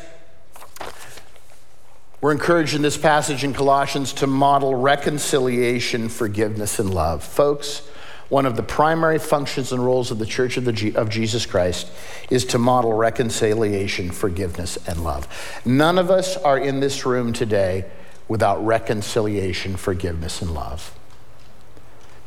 we're 2.21 2.33
encouraged 2.33 2.75
in 2.75 2.83
this 2.83 2.97
passage 2.97 3.45
in 3.45 3.55
Colossians 3.55 4.12
to 4.14 4.26
model 4.26 4.75
reconciliation, 4.75 6.09
forgiveness, 6.09 6.78
and 6.78 6.93
love. 6.93 7.23
Folks, 7.23 7.87
one 8.28 8.47
of 8.47 8.57
the 8.57 8.62
primary 8.62 9.19
functions 9.19 9.73
and 9.73 9.85
roles 9.85 10.11
of 10.11 10.19
the 10.19 10.26
Church 10.26 10.57
of, 10.57 10.64
the 10.64 10.73
G- 10.73 10.97
of 10.97 11.09
Jesus 11.09 11.47
Christ 11.47 11.88
is 12.28 12.45
to 12.47 12.59
model 12.59 12.93
reconciliation, 12.93 14.11
forgiveness, 14.11 14.76
and 14.88 15.05
love. 15.05 15.28
None 15.64 15.99
of 15.99 16.11
us 16.11 16.37
are 16.38 16.59
in 16.59 16.81
this 16.81 17.07
room 17.07 17.33
today 17.33 17.85
without 18.28 18.64
reconciliation, 18.64 19.76
forgiveness, 19.76 20.42
and 20.42 20.52
love. 20.52 20.97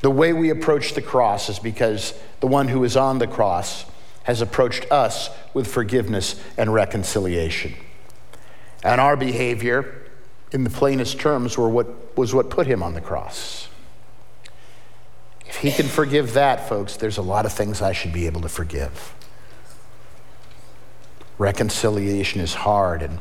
The 0.01 0.09
way 0.09 0.31
we 0.31 0.49
approach 0.49 0.93
the 0.93 1.01
cross 1.01 1.49
is 1.49 1.59
because 1.59 2.13
the 2.39 2.47
one 2.47 2.69
who 2.69 2.83
is 2.83 2.95
on 2.95 3.19
the 3.19 3.27
cross 3.27 3.85
has 4.23 4.41
approached 4.41 4.89
us 4.91 5.29
with 5.53 5.67
forgiveness 5.67 6.41
and 6.57 6.73
reconciliation. 6.73 7.73
And 8.83 9.01
our 9.01 9.17
behavior, 9.17 10.05
in 10.51 10.63
the 10.63 10.69
plainest 10.69 11.19
terms, 11.19 11.57
were 11.57 11.69
what, 11.69 12.17
was 12.17 12.33
what 12.33 12.49
put 12.49 12.65
him 12.65 12.81
on 12.81 12.93
the 12.93 13.01
cross. 13.01 13.67
If 15.45 15.57
he 15.57 15.71
can 15.71 15.87
forgive 15.87 16.33
that, 16.33 16.69
folks, 16.69 16.95
there's 16.95 17.17
a 17.17 17.23
lot 17.23 17.45
of 17.45 17.51
things 17.51 17.81
I 17.81 17.91
should 17.91 18.13
be 18.13 18.27
able 18.27 18.41
to 18.41 18.49
forgive. 18.49 19.13
Reconciliation 21.37 22.39
is 22.39 22.53
hard. 22.53 23.01
And 23.01 23.19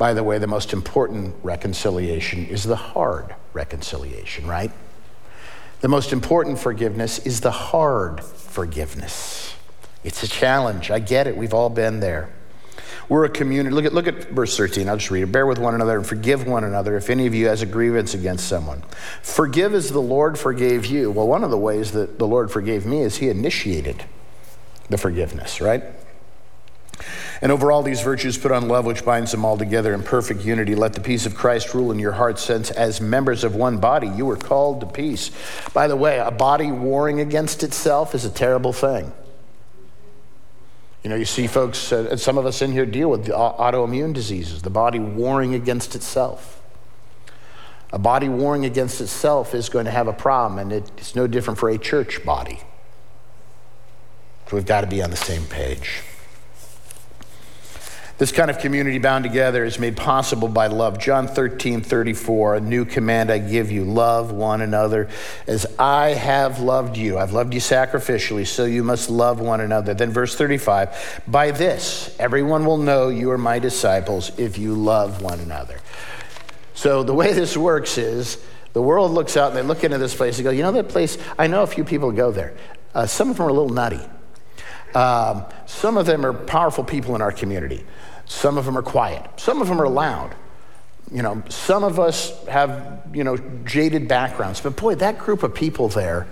by 0.00 0.14
the 0.14 0.24
way, 0.24 0.38
the 0.38 0.46
most 0.46 0.72
important 0.72 1.34
reconciliation 1.42 2.46
is 2.46 2.64
the 2.64 2.74
hard 2.74 3.34
reconciliation, 3.52 4.46
right? 4.46 4.72
The 5.82 5.88
most 5.88 6.14
important 6.14 6.58
forgiveness 6.58 7.18
is 7.18 7.42
the 7.42 7.50
hard 7.50 8.24
forgiveness. 8.24 9.54
It's 10.02 10.22
a 10.22 10.26
challenge. 10.26 10.90
I 10.90 11.00
get 11.00 11.26
it. 11.26 11.36
We've 11.36 11.52
all 11.52 11.68
been 11.68 12.00
there. 12.00 12.32
We're 13.10 13.26
a 13.26 13.28
community. 13.28 13.74
Look 13.74 13.84
at, 13.84 13.92
look 13.92 14.06
at 14.06 14.30
verse 14.30 14.56
13. 14.56 14.88
I'll 14.88 14.96
just 14.96 15.10
read 15.10 15.24
it. 15.24 15.32
Bear 15.32 15.44
with 15.44 15.58
one 15.58 15.74
another 15.74 15.98
and 15.98 16.06
forgive 16.06 16.46
one 16.46 16.64
another 16.64 16.96
if 16.96 17.10
any 17.10 17.26
of 17.26 17.34
you 17.34 17.48
has 17.48 17.60
a 17.60 17.66
grievance 17.66 18.14
against 18.14 18.48
someone. 18.48 18.82
Forgive 19.20 19.74
as 19.74 19.90
the 19.90 20.00
Lord 20.00 20.38
forgave 20.38 20.86
you. 20.86 21.10
Well, 21.10 21.28
one 21.28 21.44
of 21.44 21.50
the 21.50 21.58
ways 21.58 21.92
that 21.92 22.18
the 22.18 22.26
Lord 22.26 22.50
forgave 22.50 22.86
me 22.86 23.02
is 23.02 23.18
he 23.18 23.28
initiated 23.28 24.02
the 24.88 24.96
forgiveness, 24.96 25.60
right? 25.60 25.84
And 27.42 27.50
over 27.50 27.72
all 27.72 27.82
these 27.82 28.02
virtues, 28.02 28.36
put 28.36 28.52
on 28.52 28.68
love, 28.68 28.84
which 28.84 29.04
binds 29.04 29.30
them 29.30 29.44
all 29.44 29.56
together 29.56 29.94
in 29.94 30.02
perfect 30.02 30.44
unity. 30.44 30.74
Let 30.74 30.92
the 30.92 31.00
peace 31.00 31.26
of 31.26 31.34
Christ 31.34 31.74
rule 31.74 31.90
in 31.90 31.98
your 31.98 32.12
hearts, 32.12 32.42
since 32.42 32.70
as 32.70 33.00
members 33.00 33.44
of 33.44 33.54
one 33.54 33.78
body, 33.78 34.08
you 34.08 34.26
were 34.26 34.36
called 34.36 34.80
to 34.80 34.86
peace. 34.86 35.30
By 35.72 35.88
the 35.88 35.96
way, 35.96 36.18
a 36.18 36.30
body 36.30 36.70
warring 36.70 37.20
against 37.20 37.62
itself 37.62 38.14
is 38.14 38.24
a 38.24 38.30
terrible 38.30 38.72
thing. 38.72 39.12
You 41.02 41.08
know, 41.08 41.16
you 41.16 41.24
see 41.24 41.46
folks, 41.46 41.92
uh, 41.92 42.16
some 42.16 42.36
of 42.36 42.44
us 42.44 42.60
in 42.60 42.72
here 42.72 42.84
deal 42.84 43.08
with 43.08 43.26
autoimmune 43.28 44.12
diseases, 44.12 44.60
the 44.60 44.70
body 44.70 44.98
warring 44.98 45.54
against 45.54 45.94
itself. 45.94 46.62
A 47.92 47.98
body 47.98 48.28
warring 48.28 48.66
against 48.66 49.00
itself 49.00 49.54
is 49.54 49.68
going 49.68 49.86
to 49.86 49.90
have 49.90 50.06
a 50.06 50.12
problem, 50.12 50.58
and 50.58 50.72
it's 50.72 51.16
no 51.16 51.26
different 51.26 51.58
for 51.58 51.70
a 51.70 51.78
church 51.78 52.24
body. 52.24 52.60
So 54.48 54.56
we've 54.56 54.66
got 54.66 54.82
to 54.82 54.86
be 54.86 55.02
on 55.02 55.10
the 55.10 55.16
same 55.16 55.44
page. 55.46 56.02
This 58.20 58.32
kind 58.32 58.50
of 58.50 58.58
community 58.58 58.98
bound 58.98 59.24
together 59.24 59.64
is 59.64 59.78
made 59.78 59.96
possible 59.96 60.48
by 60.48 60.66
love. 60.66 60.98
John 60.98 61.26
13, 61.26 61.80
34, 61.80 62.56
a 62.56 62.60
new 62.60 62.84
command 62.84 63.30
I 63.30 63.38
give 63.38 63.72
you 63.72 63.82
love 63.82 64.30
one 64.30 64.60
another 64.60 65.08
as 65.46 65.64
I 65.78 66.10
have 66.10 66.60
loved 66.60 66.98
you. 66.98 67.16
I've 67.16 67.32
loved 67.32 67.54
you 67.54 67.60
sacrificially, 67.60 68.46
so 68.46 68.66
you 68.66 68.84
must 68.84 69.08
love 69.08 69.40
one 69.40 69.62
another. 69.62 69.94
Then, 69.94 70.10
verse 70.10 70.34
35, 70.36 71.22
by 71.28 71.50
this 71.50 72.14
everyone 72.20 72.66
will 72.66 72.76
know 72.76 73.08
you 73.08 73.30
are 73.30 73.38
my 73.38 73.58
disciples 73.58 74.38
if 74.38 74.58
you 74.58 74.74
love 74.74 75.22
one 75.22 75.40
another. 75.40 75.80
So, 76.74 77.02
the 77.02 77.14
way 77.14 77.32
this 77.32 77.56
works 77.56 77.96
is 77.96 78.36
the 78.74 78.82
world 78.82 79.12
looks 79.12 79.38
out 79.38 79.48
and 79.48 79.56
they 79.56 79.62
look 79.62 79.82
into 79.82 79.96
this 79.96 80.14
place 80.14 80.36
and 80.36 80.44
go, 80.44 80.50
you 80.50 80.60
know 80.60 80.72
that 80.72 80.90
place? 80.90 81.16
I 81.38 81.46
know 81.46 81.62
a 81.62 81.66
few 81.66 81.84
people 81.84 82.12
go 82.12 82.32
there. 82.32 82.54
Uh, 82.94 83.06
some 83.06 83.30
of 83.30 83.38
them 83.38 83.46
are 83.46 83.48
a 83.48 83.54
little 83.54 83.70
nutty. 83.70 84.02
Um, 84.94 85.46
some 85.64 85.96
of 85.96 86.04
them 86.04 86.26
are 86.26 86.34
powerful 86.34 86.84
people 86.84 87.14
in 87.14 87.22
our 87.22 87.32
community. 87.32 87.86
Some 88.30 88.56
of 88.56 88.64
them 88.64 88.78
are 88.78 88.82
quiet. 88.82 89.28
Some 89.38 89.60
of 89.60 89.66
them 89.66 89.82
are 89.82 89.88
loud. 89.88 90.36
You 91.10 91.20
know, 91.20 91.42
some 91.48 91.82
of 91.82 91.98
us 91.98 92.46
have, 92.46 93.02
you 93.12 93.24
know, 93.24 93.36
jaded 93.64 94.06
backgrounds. 94.06 94.60
But 94.60 94.76
boy, 94.76 94.94
that 94.94 95.18
group 95.18 95.42
of 95.42 95.52
people 95.52 95.88
there 95.88 96.28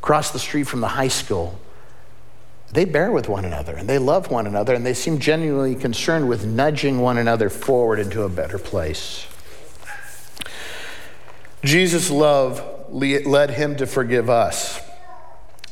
across 0.00 0.32
the 0.32 0.40
street 0.40 0.64
from 0.64 0.80
the 0.80 0.88
high 0.88 1.08
school, 1.08 1.60
they 2.72 2.84
bear 2.84 3.12
with 3.12 3.28
one 3.28 3.44
another 3.44 3.76
and 3.76 3.88
they 3.88 3.98
love 3.98 4.32
one 4.32 4.48
another 4.48 4.74
and 4.74 4.84
they 4.84 4.94
seem 4.94 5.20
genuinely 5.20 5.76
concerned 5.76 6.28
with 6.28 6.44
nudging 6.44 6.98
one 6.98 7.16
another 7.16 7.48
forward 7.48 8.00
into 8.00 8.24
a 8.24 8.28
better 8.28 8.58
place. 8.58 9.28
Jesus' 11.62 12.10
love 12.10 12.90
led 12.90 13.50
him 13.50 13.76
to 13.76 13.86
forgive 13.86 14.28
us. 14.28 14.80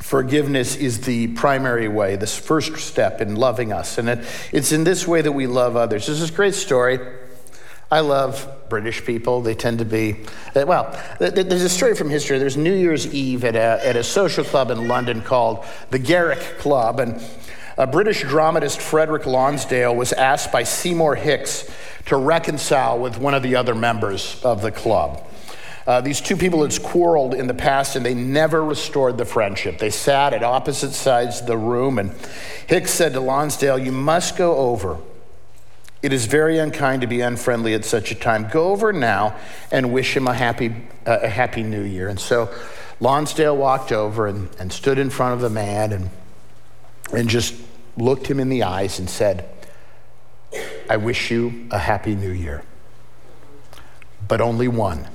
Forgiveness 0.03 0.75
is 0.75 1.03
the 1.03 1.29
primary 1.29 1.87
way, 1.87 2.17
this 2.17 2.37
first 2.37 2.77
step 2.77 3.21
in 3.21 3.37
loving 3.37 3.73
us. 3.73 3.99
And 3.99 4.09
it, 4.09 4.27
it's 4.51 4.73
in 4.73 4.83
this 4.83 5.07
way 5.07 5.23
that 5.23 5.33
we 5.33 5.47
love 5.47 5.77
others. 5.77 6.09
This 6.09 6.21
is 6.21 6.31
a 6.31 6.33
great 6.33 6.55
story. 6.55 6.99
I 7.89 8.01
love 8.01 8.49
British 8.69 9.05
people. 9.05 9.43
They 9.43 9.55
tend 9.55 9.79
to 9.79 9.85
be, 9.85 10.17
uh, 10.57 10.65
well, 10.67 10.99
there's 11.19 11.63
a 11.63 11.69
story 11.69 11.95
from 11.95 12.11
history. 12.11 12.39
There's 12.39 12.57
New 12.57 12.75
Year's 12.75 13.15
Eve 13.15 13.45
at 13.45 13.55
a, 13.55 13.87
at 13.87 13.97
a 13.97 14.03
social 14.03 14.45
club 14.45 14.71
in 14.71 14.89
London 14.89 15.23
called 15.23 15.65
the 15.91 16.01
Garrick 16.01 16.41
Club. 16.59 16.99
And 16.99 17.23
a 17.79 17.87
British 17.87 18.23
dramatist, 18.23 18.81
Frederick 18.81 19.25
Lonsdale, 19.25 19.95
was 19.95 20.13
asked 20.13 20.51
by 20.51 20.65
Seymour 20.65 21.15
Hicks 21.15 21.71
to 22.07 22.17
reconcile 22.17 22.99
with 22.99 23.19
one 23.19 23.35
of 23.35 23.43
the 23.43 23.55
other 23.55 23.75
members 23.75 24.43
of 24.43 24.63
the 24.63 24.73
club. 24.73 25.25
Uh, 25.87 26.01
these 26.01 26.21
two 26.21 26.37
people 26.37 26.62
had 26.62 26.83
quarreled 26.83 27.35
in 27.35 27.47
the 27.47 27.55
past 27.55 27.97
and 27.97 28.07
they 28.07 28.15
never 28.15 28.65
restored 28.65 29.19
the 29.19 29.25
friendship. 29.25 29.79
They 29.79 29.91
sat 29.91 30.33
at 30.33 30.43
opposite 30.45 30.93
sides 30.93 31.41
of 31.41 31.47
the 31.47 31.57
room, 31.57 31.99
and 31.99 32.12
Hicks 32.69 32.93
said 32.93 33.15
to 33.15 33.21
Lonsdale, 33.21 33.79
You 33.79 33.93
must 33.93 34.37
go 34.37 34.57
over. 34.57 34.99
It 36.03 36.12
is 36.12 36.27
very 36.27 36.59
unkind 36.59 37.03
to 37.03 37.07
be 37.07 37.21
unfriendly 37.21 37.75
at 37.75 37.85
such 37.85 38.11
a 38.11 38.15
time. 38.15 38.49
Go 38.49 38.71
over 38.71 38.93
now 38.93 39.37
and 39.71 39.93
wish 39.93 40.17
him 40.17 40.27
a 40.27 40.35
happy, 40.35 40.75
uh, 41.07 41.21
a 41.23 41.29
happy 41.29 41.62
new 41.62 41.83
year. 41.83 42.09
And 42.09 42.19
so 42.19 42.53
Lonsdale 42.99 43.57
walked 43.57 43.93
over 43.93 44.27
and, 44.27 44.49
and 44.59 44.73
stood 44.73 44.99
in 44.99 45.11
front 45.11 45.35
of 45.35 45.41
the 45.41 45.51
man 45.51 45.93
and, 45.93 46.11
and 47.12 47.29
just 47.29 47.55
looked 47.97 48.27
him 48.27 48.41
in 48.41 48.49
the 48.49 48.65
eyes 48.65 48.99
and 48.99 49.09
said, 49.09 49.49
I 50.91 50.97
wish 50.97 51.31
you 51.31 51.67
a 51.71 51.79
happy 51.79 52.15
new 52.15 52.31
year. 52.31 52.62
But 54.27 54.41
only 54.41 54.69
one. 54.69 55.09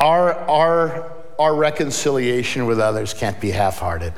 Our, 0.00 0.34
our, 0.34 1.12
our 1.38 1.54
reconciliation 1.54 2.66
with 2.66 2.80
others 2.80 3.14
can't 3.14 3.40
be 3.40 3.50
half 3.50 3.78
hearted. 3.78 4.12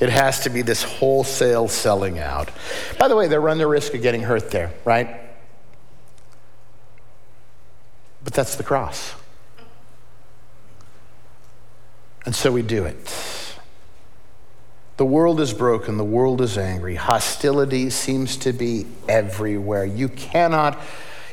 It 0.00 0.08
has 0.08 0.40
to 0.40 0.50
be 0.50 0.62
this 0.62 0.82
wholesale 0.82 1.68
selling 1.68 2.18
out. 2.18 2.50
By 2.98 3.08
the 3.08 3.14
way, 3.14 3.28
they 3.28 3.38
run 3.38 3.58
the 3.58 3.66
risk 3.66 3.94
of 3.94 4.02
getting 4.02 4.22
hurt 4.22 4.50
there, 4.50 4.72
right? 4.84 5.20
But 8.24 8.32
that's 8.32 8.56
the 8.56 8.64
cross. 8.64 9.14
And 12.24 12.34
so 12.34 12.52
we 12.52 12.62
do 12.62 12.84
it. 12.84 13.41
The 14.98 15.06
world 15.06 15.40
is 15.40 15.54
broken, 15.54 15.96
the 15.96 16.04
world 16.04 16.42
is 16.42 16.58
angry. 16.58 16.96
Hostility 16.96 17.88
seems 17.88 18.36
to 18.38 18.52
be 18.52 18.86
everywhere. 19.08 19.86
You 19.86 20.08
cannot, 20.10 20.78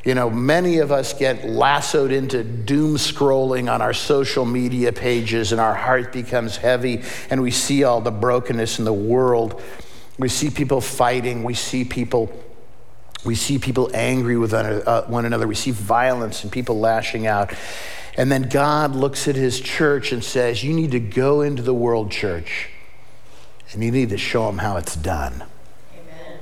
you 0.06 0.16
know, 0.16 0.30
many 0.30 0.78
of 0.78 0.94
us 0.94 1.13
get 1.13 1.46
lassoed 1.46 2.13
into 2.13 2.44
doom 2.44 2.96
scrolling 2.96 3.72
on 3.72 3.82
our 3.82 3.94
social 3.94 4.46
media 4.46 4.94
pages, 4.94 5.51
and 5.51 5.60
our 5.60 5.75
heart 5.75 6.13
becomes 6.13 6.56
heavy, 6.56 7.04
and 7.30 7.42
we 7.42 7.51
see 7.51 7.84
all 7.84 8.00
the 8.00 8.12
brokenness 8.12 8.80
in 8.80 8.86
the 8.86 8.94
world. 8.94 9.62
We 10.18 10.30
see 10.30 10.50
people 10.50 10.80
fighting, 10.80 11.44
we 11.44 11.54
see 11.54 11.84
people. 11.84 12.32
We 13.25 13.36
see 13.36 13.60
people 13.60 13.92
angry 13.94 14.38
with 14.38 14.54
uh, 14.54 15.04
one 15.08 15.25
another. 15.25 15.46
We 15.46 15.54
see 15.54 15.72
violence 15.72 16.44
and 16.44 16.51
people 16.54 16.80
lashing 16.80 17.28
out. 17.28 17.54
And 18.16 18.32
then 18.32 18.44
God 18.44 18.96
looks 18.96 19.28
at 19.28 19.36
his 19.36 19.60
church 19.60 20.13
and 20.13 20.24
says, 20.24 20.63
You 20.63 20.74
need 20.74 20.92
to 20.92 21.01
go 21.01 21.42
into 21.42 21.62
the 21.62 21.74
world, 21.74 22.12
church 22.12 22.70
and 23.71 23.83
you 23.83 23.91
need 23.91 24.09
to 24.09 24.17
show 24.17 24.45
them 24.47 24.57
how 24.57 24.77
it's 24.77 24.95
done. 24.95 25.43
Amen. 25.93 26.39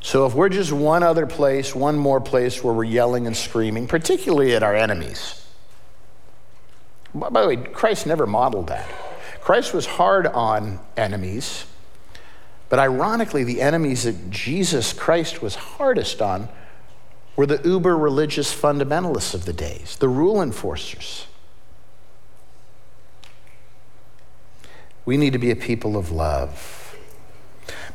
So 0.00 0.26
if 0.26 0.34
we're 0.34 0.48
just 0.48 0.72
one 0.72 1.02
other 1.02 1.26
place, 1.26 1.74
one 1.74 1.96
more 1.96 2.20
place 2.20 2.62
where 2.62 2.72
we're 2.72 2.84
yelling 2.84 3.26
and 3.26 3.36
screaming, 3.36 3.86
particularly 3.86 4.54
at 4.54 4.62
our 4.62 4.74
enemies. 4.74 5.44
By 7.14 7.42
the 7.42 7.48
way, 7.48 7.56
Christ 7.56 8.06
never 8.06 8.26
modeled 8.26 8.68
that. 8.68 8.88
Christ 9.40 9.72
was 9.72 9.86
hard 9.86 10.26
on 10.26 10.80
enemies, 10.96 11.66
but 12.68 12.78
ironically, 12.78 13.44
the 13.44 13.62
enemies 13.62 14.02
that 14.02 14.30
Jesus 14.30 14.92
Christ 14.92 15.40
was 15.40 15.54
hardest 15.54 16.20
on 16.20 16.48
were 17.36 17.46
the 17.46 17.60
uber 17.64 17.96
religious 17.96 18.54
fundamentalists 18.54 19.34
of 19.34 19.44
the 19.44 19.52
days, 19.52 19.96
the 19.98 20.08
rule 20.08 20.42
enforcers. 20.42 21.26
We 25.06 25.16
need 25.16 25.32
to 25.32 25.38
be 25.38 25.50
a 25.50 25.56
people 25.56 25.96
of 25.96 26.10
love. 26.10 26.82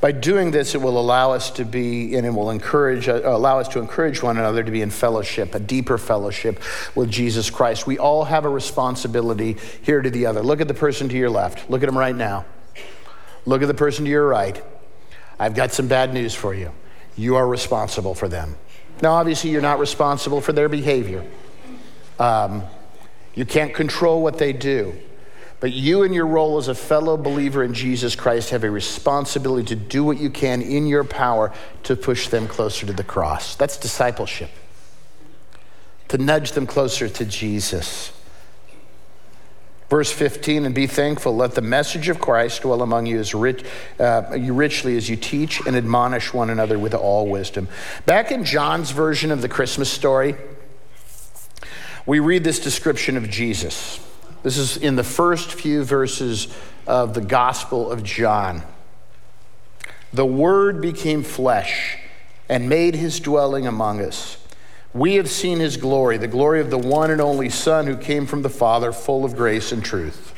By 0.01 0.11
doing 0.11 0.49
this, 0.49 0.73
it 0.73 0.81
will 0.81 0.99
allow 0.99 1.31
us 1.31 1.51
to 1.51 1.63
be, 1.63 2.15
and 2.15 2.25
it 2.25 2.31
will 2.31 2.49
encourage, 2.49 3.07
uh, 3.07 3.21
allow 3.23 3.59
us 3.59 3.67
to 3.69 3.79
encourage 3.79 4.23
one 4.23 4.37
another 4.37 4.63
to 4.63 4.71
be 4.71 4.81
in 4.81 4.89
fellowship, 4.89 5.53
a 5.53 5.59
deeper 5.59 5.99
fellowship 5.99 6.59
with 6.95 7.11
Jesus 7.11 7.51
Christ. 7.51 7.85
We 7.85 7.99
all 7.99 8.23
have 8.23 8.43
a 8.45 8.49
responsibility 8.49 9.57
here 9.83 10.01
to 10.01 10.09
the 10.09 10.25
other. 10.25 10.41
Look 10.41 10.59
at 10.59 10.67
the 10.67 10.73
person 10.73 11.07
to 11.09 11.15
your 11.15 11.29
left. 11.29 11.69
Look 11.69 11.83
at 11.83 11.89
him 11.89 11.97
right 11.97 12.15
now. 12.15 12.45
Look 13.45 13.61
at 13.61 13.67
the 13.67 13.75
person 13.75 14.05
to 14.05 14.11
your 14.11 14.27
right. 14.27 14.61
I've 15.39 15.53
got 15.53 15.71
some 15.71 15.87
bad 15.87 16.13
news 16.13 16.33
for 16.33 16.53
you. 16.53 16.71
You 17.15 17.35
are 17.35 17.47
responsible 17.47 18.15
for 18.15 18.27
them. 18.27 18.55
Now, 19.01 19.13
obviously, 19.13 19.51
you're 19.51 19.61
not 19.61 19.79
responsible 19.79 20.41
for 20.41 20.53
their 20.53 20.69
behavior. 20.69 21.25
Um, 22.19 22.63
You 23.33 23.45
can't 23.45 23.73
control 23.73 24.21
what 24.21 24.37
they 24.37 24.51
do. 24.51 24.93
But 25.61 25.73
you, 25.73 26.01
in 26.01 26.11
your 26.11 26.25
role 26.25 26.57
as 26.57 26.67
a 26.67 26.75
fellow 26.75 27.15
believer 27.17 27.63
in 27.63 27.75
Jesus 27.75 28.15
Christ, 28.15 28.49
have 28.49 28.63
a 28.63 28.71
responsibility 28.71 29.67
to 29.67 29.75
do 29.75 30.03
what 30.03 30.17
you 30.17 30.31
can 30.31 30.63
in 30.63 30.87
your 30.87 31.03
power 31.03 31.53
to 31.83 31.95
push 31.95 32.29
them 32.29 32.47
closer 32.47 32.87
to 32.87 32.93
the 32.93 33.03
cross. 33.03 33.55
That's 33.55 33.77
discipleship, 33.77 34.49
to 36.07 36.17
nudge 36.17 36.53
them 36.53 36.65
closer 36.65 37.07
to 37.07 37.25
Jesus. 37.25 38.11
Verse 39.87 40.11
15, 40.11 40.65
and 40.65 40.73
be 40.73 40.87
thankful. 40.87 41.35
Let 41.35 41.53
the 41.53 41.61
message 41.61 42.09
of 42.09 42.19
Christ 42.19 42.63
dwell 42.63 42.81
among 42.81 43.05
you 43.05 43.19
as 43.19 43.35
rich, 43.35 43.63
uh, 43.99 44.23
richly 44.31 44.97
as 44.97 45.09
you 45.09 45.15
teach 45.15 45.61
and 45.67 45.75
admonish 45.75 46.33
one 46.33 46.49
another 46.49 46.79
with 46.79 46.95
all 46.95 47.27
wisdom. 47.27 47.67
Back 48.07 48.31
in 48.31 48.45
John's 48.45 48.89
version 48.89 49.29
of 49.29 49.43
the 49.43 49.49
Christmas 49.49 49.91
story, 49.91 50.35
we 52.07 52.17
read 52.17 52.43
this 52.43 52.59
description 52.59 53.15
of 53.15 53.29
Jesus. 53.29 53.99
This 54.43 54.57
is 54.57 54.77
in 54.77 54.95
the 54.95 55.03
first 55.03 55.53
few 55.53 55.83
verses 55.83 56.47
of 56.87 57.13
the 57.13 57.21
Gospel 57.21 57.91
of 57.91 58.03
John. 58.03 58.63
The 60.13 60.25
Word 60.25 60.81
became 60.81 61.23
flesh 61.23 61.97
and 62.49 62.67
made 62.67 62.95
his 62.95 63.19
dwelling 63.19 63.67
among 63.67 64.01
us. 64.01 64.37
We 64.93 65.15
have 65.15 65.29
seen 65.29 65.59
his 65.59 65.77
glory, 65.77 66.17
the 66.17 66.27
glory 66.27 66.59
of 66.59 66.69
the 66.69 66.77
one 66.77 67.11
and 67.11 67.21
only 67.21 67.49
Son 67.49 67.87
who 67.87 67.95
came 67.95 68.25
from 68.25 68.41
the 68.41 68.49
Father, 68.49 68.91
full 68.91 69.23
of 69.23 69.35
grace 69.35 69.71
and 69.71 69.83
truth. 69.85 70.33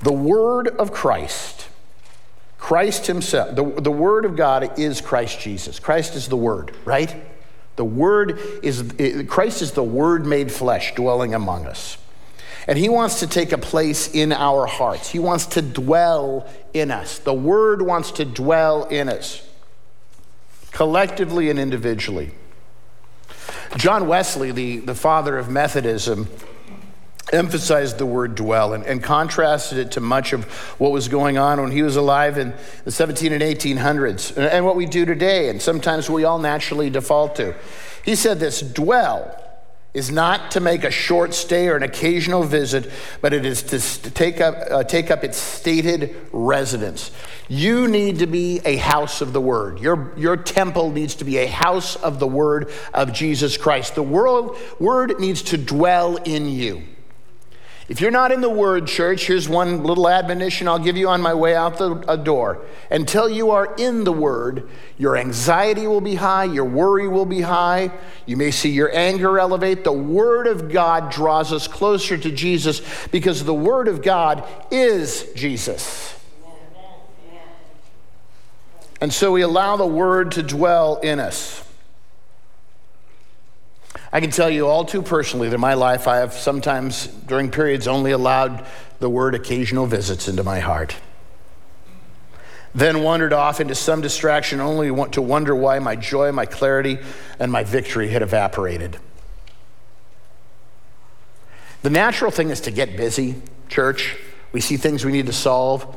The 0.00 0.12
Word 0.12 0.68
of 0.68 0.92
Christ, 0.92 1.68
Christ 2.58 3.06
Himself, 3.06 3.54
the, 3.54 3.64
the 3.64 3.90
Word 3.90 4.24
of 4.24 4.36
God 4.36 4.78
is 4.78 5.00
Christ 5.00 5.40
Jesus. 5.40 5.78
Christ 5.78 6.14
is 6.14 6.28
the 6.28 6.36
Word, 6.36 6.74
right? 6.84 7.14
The 7.78 7.84
Word 7.84 8.40
is, 8.64 8.92
Christ 9.28 9.62
is 9.62 9.70
the 9.70 9.84
Word 9.84 10.26
made 10.26 10.50
flesh 10.50 10.96
dwelling 10.96 11.32
among 11.32 11.64
us. 11.64 11.96
And 12.66 12.76
He 12.76 12.88
wants 12.88 13.20
to 13.20 13.28
take 13.28 13.52
a 13.52 13.58
place 13.58 14.12
in 14.12 14.32
our 14.32 14.66
hearts. 14.66 15.10
He 15.10 15.20
wants 15.20 15.46
to 15.46 15.62
dwell 15.62 16.44
in 16.74 16.90
us. 16.90 17.20
The 17.20 17.32
Word 17.32 17.80
wants 17.80 18.10
to 18.12 18.24
dwell 18.24 18.86
in 18.86 19.08
us, 19.08 19.48
collectively 20.72 21.50
and 21.50 21.58
individually. 21.60 22.32
John 23.76 24.08
Wesley, 24.08 24.50
the, 24.50 24.78
the 24.78 24.96
father 24.96 25.38
of 25.38 25.48
Methodism, 25.48 26.26
emphasized 27.32 27.98
the 27.98 28.06
word 28.06 28.34
dwell 28.34 28.72
and, 28.72 28.84
and, 28.84 29.02
contrasted 29.02 29.78
it 29.78 29.92
to 29.92 30.00
much 30.00 30.32
of 30.32 30.44
what 30.78 30.92
was 30.92 31.08
going 31.08 31.38
on 31.38 31.60
when 31.60 31.70
he 31.70 31.82
was 31.82 31.96
alive 31.96 32.38
in 32.38 32.54
the 32.84 32.90
17 32.90 33.32
and 33.32 33.42
1800s 33.42 34.36
and, 34.36 34.46
and 34.46 34.64
what 34.64 34.76
we 34.76 34.86
do 34.86 35.04
today, 35.04 35.48
and 35.48 35.60
sometimes 35.60 36.08
we 36.08 36.24
all 36.24 36.38
naturally 36.38 36.90
default 36.90 37.36
to. 37.36 37.54
He 38.04 38.14
said 38.14 38.40
this 38.40 38.60
dwell 38.60 39.44
is 39.94 40.10
not 40.10 40.52
to 40.52 40.60
make 40.60 40.84
a 40.84 40.90
short 40.90 41.32
stay 41.34 41.68
or 41.68 41.76
an 41.76 41.82
occasional 41.82 42.42
visit, 42.42 42.90
but 43.20 43.32
it 43.32 43.44
is 43.44 43.62
to 43.62 44.10
take 44.10 44.40
up, 44.40 44.54
uh, 44.70 44.84
take 44.84 45.10
up 45.10 45.24
its 45.24 45.38
stated 45.38 46.14
residence. 46.30 47.10
You 47.48 47.88
need 47.88 48.18
to 48.18 48.26
be 48.26 48.60
a 48.64 48.76
house 48.76 49.22
of 49.22 49.32
the 49.32 49.40
Word. 49.40 49.80
Your, 49.80 50.12
your 50.16 50.36
temple 50.36 50.90
needs 50.90 51.16
to 51.16 51.24
be 51.24 51.38
a 51.38 51.46
house 51.46 51.96
of 51.96 52.18
the 52.20 52.28
Word 52.28 52.70
of 52.92 53.12
Jesus 53.12 53.56
Christ. 53.56 53.94
The 53.94 54.02
world, 54.02 54.56
Word 54.78 55.18
needs 55.18 55.42
to 55.44 55.58
dwell 55.58 56.16
in 56.16 56.48
you. 56.48 56.82
If 57.88 58.02
you're 58.02 58.10
not 58.10 58.32
in 58.32 58.42
the 58.42 58.50
Word, 58.50 58.86
church, 58.86 59.26
here's 59.26 59.48
one 59.48 59.82
little 59.82 60.10
admonition 60.10 60.68
I'll 60.68 60.78
give 60.78 60.98
you 60.98 61.08
on 61.08 61.22
my 61.22 61.32
way 61.32 61.56
out 61.56 61.78
the 61.78 61.94
door. 62.16 62.66
Until 62.90 63.30
you 63.30 63.50
are 63.52 63.74
in 63.76 64.04
the 64.04 64.12
Word, 64.12 64.68
your 64.98 65.16
anxiety 65.16 65.86
will 65.86 66.02
be 66.02 66.16
high, 66.16 66.44
your 66.44 66.66
worry 66.66 67.08
will 67.08 67.24
be 67.24 67.40
high. 67.40 67.90
You 68.26 68.36
may 68.36 68.50
see 68.50 68.68
your 68.68 68.94
anger 68.94 69.38
elevate. 69.38 69.84
The 69.84 69.92
Word 69.92 70.46
of 70.46 70.70
God 70.70 71.10
draws 71.10 71.50
us 71.50 71.66
closer 71.66 72.18
to 72.18 72.30
Jesus 72.30 72.82
because 73.08 73.42
the 73.44 73.54
Word 73.54 73.88
of 73.88 74.02
God 74.02 74.46
is 74.70 75.32
Jesus. 75.34 76.14
And 79.00 79.14
so 79.14 79.32
we 79.32 79.40
allow 79.40 79.76
the 79.78 79.86
Word 79.86 80.32
to 80.32 80.42
dwell 80.42 80.96
in 80.96 81.20
us. 81.20 81.64
I 84.12 84.20
can 84.20 84.30
tell 84.30 84.50
you 84.50 84.66
all 84.66 84.84
too 84.84 85.02
personally 85.02 85.48
that 85.48 85.54
in 85.54 85.60
my 85.60 85.74
life, 85.74 86.08
I 86.08 86.18
have 86.18 86.32
sometimes, 86.32 87.06
during 87.06 87.50
periods, 87.50 87.86
only 87.86 88.12
allowed 88.12 88.64
the 89.00 89.08
word 89.08 89.34
occasional 89.34 89.86
visits 89.86 90.28
into 90.28 90.42
my 90.42 90.60
heart. 90.60 90.96
Then 92.74 93.02
wandered 93.02 93.32
off 93.32 93.60
into 93.60 93.74
some 93.74 94.00
distraction 94.00 94.60
only 94.60 94.88
to 95.10 95.22
wonder 95.22 95.54
why 95.54 95.78
my 95.78 95.96
joy, 95.96 96.32
my 96.32 96.46
clarity, 96.46 96.98
and 97.38 97.50
my 97.50 97.64
victory 97.64 98.08
had 98.08 98.22
evaporated. 98.22 98.98
The 101.82 101.90
natural 101.90 102.30
thing 102.30 102.50
is 102.50 102.62
to 102.62 102.70
get 102.70 102.96
busy, 102.96 103.40
church. 103.68 104.16
We 104.52 104.60
see 104.60 104.76
things 104.76 105.04
we 105.04 105.12
need 105.12 105.26
to 105.26 105.32
solve. 105.32 105.96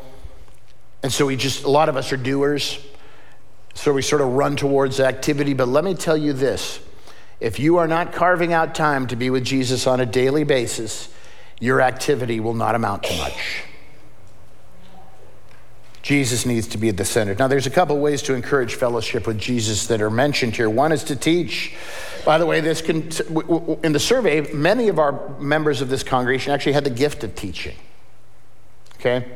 And 1.04 1.12
so 1.12 1.26
we 1.26 1.36
just, 1.36 1.64
a 1.64 1.70
lot 1.70 1.90
of 1.90 1.98
us 1.98 2.12
are 2.12 2.18
doers. 2.18 2.80
So 3.74 3.94
we 3.94 4.02
sort 4.02 4.22
of 4.22 4.30
run 4.30 4.56
towards 4.56 5.00
activity. 5.00 5.54
But 5.54 5.68
let 5.68 5.84
me 5.84 5.96
tell 5.96 6.18
you 6.18 6.34
this 6.34 6.80
if 7.42 7.60
you 7.60 7.78
are 7.78 7.88
not 7.88 8.14
carving 8.14 8.54
out 8.54 8.76
time 8.76 9.08
to 9.08 9.16
be 9.16 9.32
with 9.32 9.44
Jesus 9.44 9.88
on 9.88 10.00
a 10.00 10.06
daily 10.06 10.44
basis, 10.44 11.10
your 11.60 11.82
activity 11.82 12.40
will 12.40 12.54
not 12.54 12.76
amount 12.76 13.04
to 13.04 13.18
much. 13.18 13.64
Jesus 16.04 16.46
needs 16.46 16.68
to 16.68 16.78
be 16.78 16.90
at 16.90 16.98
the 16.98 17.06
center. 17.06 17.34
Now, 17.34 17.48
there's 17.48 17.66
a 17.66 17.72
couple 17.72 17.98
ways 18.00 18.22
to 18.24 18.36
encourage 18.36 18.76
fellowship 18.76 19.26
with 19.26 19.40
Jesus 19.40 19.88
that 19.88 20.02
are 20.02 20.10
mentioned 20.10 20.56
here. 20.56 20.70
One 20.70 20.92
is 20.92 21.04
to 21.06 21.16
teach. 21.16 21.76
By 22.26 22.38
the 22.38 22.46
way, 22.46 22.62
this 22.62 22.82
can, 22.82 23.10
in 23.84 23.92
the 23.92 24.00
survey, 24.00 24.42
many 24.54 24.88
of 24.88 25.00
our 25.00 25.30
members 25.40 25.82
of 25.82 25.90
this 25.90 26.04
congregation 26.04 26.54
actually 26.54 26.74
had 26.74 26.84
the 26.84 26.92
gift 26.92 27.24
of 27.24 27.36
teaching. 27.36 27.76
Okay? 29.00 29.32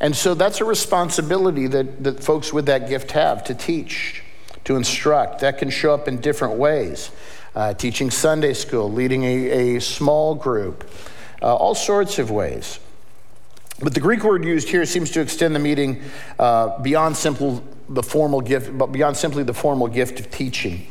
And 0.00 0.16
so 0.16 0.34
that's 0.34 0.60
a 0.60 0.64
responsibility 0.64 1.68
that, 1.68 2.02
that 2.02 2.22
folks 2.22 2.52
with 2.52 2.66
that 2.66 2.88
gift 2.88 3.12
have 3.12 3.44
to 3.44 3.54
teach 3.54 4.22
to 4.68 4.76
instruct. 4.76 5.40
That 5.40 5.56
can 5.56 5.70
show 5.70 5.94
up 5.94 6.08
in 6.08 6.20
different 6.20 6.54
ways 6.54 7.10
uh, 7.56 7.72
teaching 7.72 8.10
Sunday 8.10 8.52
school, 8.52 8.92
leading 8.92 9.24
a, 9.24 9.76
a 9.76 9.80
small 9.80 10.34
group, 10.34 10.88
uh, 11.40 11.56
all 11.56 11.74
sorts 11.74 12.18
of 12.18 12.30
ways. 12.30 12.78
But 13.80 13.94
the 13.94 14.00
Greek 14.00 14.22
word 14.24 14.44
used 14.44 14.68
here 14.68 14.84
seems 14.84 15.10
to 15.12 15.20
extend 15.22 15.54
the 15.54 15.58
meaning 15.58 16.02
uh, 16.38 16.78
beyond 16.80 17.16
simple 17.16 17.64
the 17.88 18.02
formal 18.02 18.42
gift, 18.42 18.76
but 18.76 18.88
beyond 18.88 19.16
simply 19.16 19.42
the 19.42 19.54
formal 19.54 19.88
gift 19.88 20.20
of 20.20 20.30
teaching. 20.30 20.86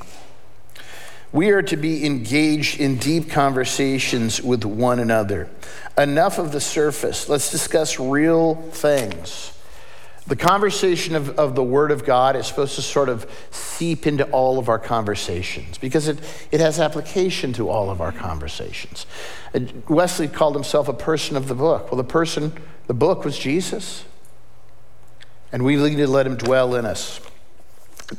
We 1.32 1.52
are 1.52 1.62
to 1.62 1.78
be 1.78 2.04
engaged 2.04 2.80
in 2.80 2.98
deep 2.98 3.30
conversations 3.30 4.42
with 4.42 4.66
one 4.66 4.98
another. 4.98 5.50
Enough 5.96 6.40
of 6.40 6.52
the 6.52 6.62
surface. 6.62 7.30
Let's 7.30 7.52
discuss 7.52 8.00
real 8.00 8.56
things. 8.56 9.52
The 10.28 10.36
conversation 10.36 11.16
of, 11.16 11.40
of 11.40 11.56
the 11.56 11.64
Word 11.64 11.90
of 11.90 12.04
God 12.04 12.36
is 12.36 12.46
supposed 12.46 12.76
to 12.76 12.82
sort 12.82 13.08
of 13.08 13.30
seep 13.50 14.06
into 14.06 14.26
all 14.32 14.60
of 14.60 14.68
our 14.68 14.78
conversations 14.78 15.78
because 15.78 16.10
it, 16.10 16.20
it 16.52 16.60
has 16.60 16.82
application 16.82 17.54
to 17.54 17.70
all 17.70 17.90
of 17.90 18.02
our 18.02 18.12
conversations. 18.12 19.06
Wesley 19.88 20.28
called 20.28 20.54
himself 20.54 20.90
a 20.90 20.94
person 20.94 21.38
of 21.38 21.48
the 21.48 21.56
book. 21.56 21.90
Well, 21.92 21.98
the 21.98 22.04
person, 22.04 22.52
the 22.88 22.94
book 22.94 23.24
was 23.24 23.40
Jesus. 23.40 24.04
And 25.54 25.64
we 25.64 25.78
need 25.78 25.96
to 25.96 26.08
let 26.08 26.28
him 26.28 26.36
dwell 26.36 26.76
in 26.76 26.86
us. 26.86 27.22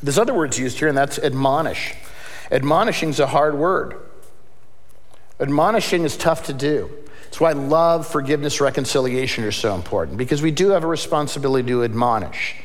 There's 0.02 0.18
other 0.18 0.34
words 0.34 0.58
used 0.58 0.78
here, 0.78 0.88
and 0.88 0.96
that's 0.96 1.18
admonish. 1.18 1.94
Admonishing 2.50 3.10
is 3.10 3.20
a 3.20 3.26
hard 3.26 3.54
word. 3.54 4.00
Admonishing 5.38 6.04
is 6.04 6.16
tough 6.16 6.44
to 6.44 6.54
do. 6.54 6.90
That's 7.28 7.40
why 7.40 7.52
love, 7.52 8.06
forgiveness, 8.06 8.58
reconciliation 8.58 9.44
are 9.44 9.52
so 9.52 9.74
important 9.74 10.16
because 10.16 10.40
we 10.40 10.50
do 10.50 10.70
have 10.70 10.82
a 10.82 10.86
responsibility 10.86 11.68
to 11.68 11.84
admonish. 11.84 12.56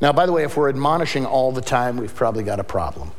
Now, 0.00 0.12
by 0.12 0.26
the 0.26 0.32
way, 0.32 0.44
if 0.44 0.56
we're 0.56 0.68
admonishing 0.68 1.26
all 1.26 1.50
the 1.50 1.60
time, 1.60 1.96
we've 1.96 2.14
probably 2.14 2.44
got 2.44 2.60
a 2.60 2.64
problem. 2.64 3.10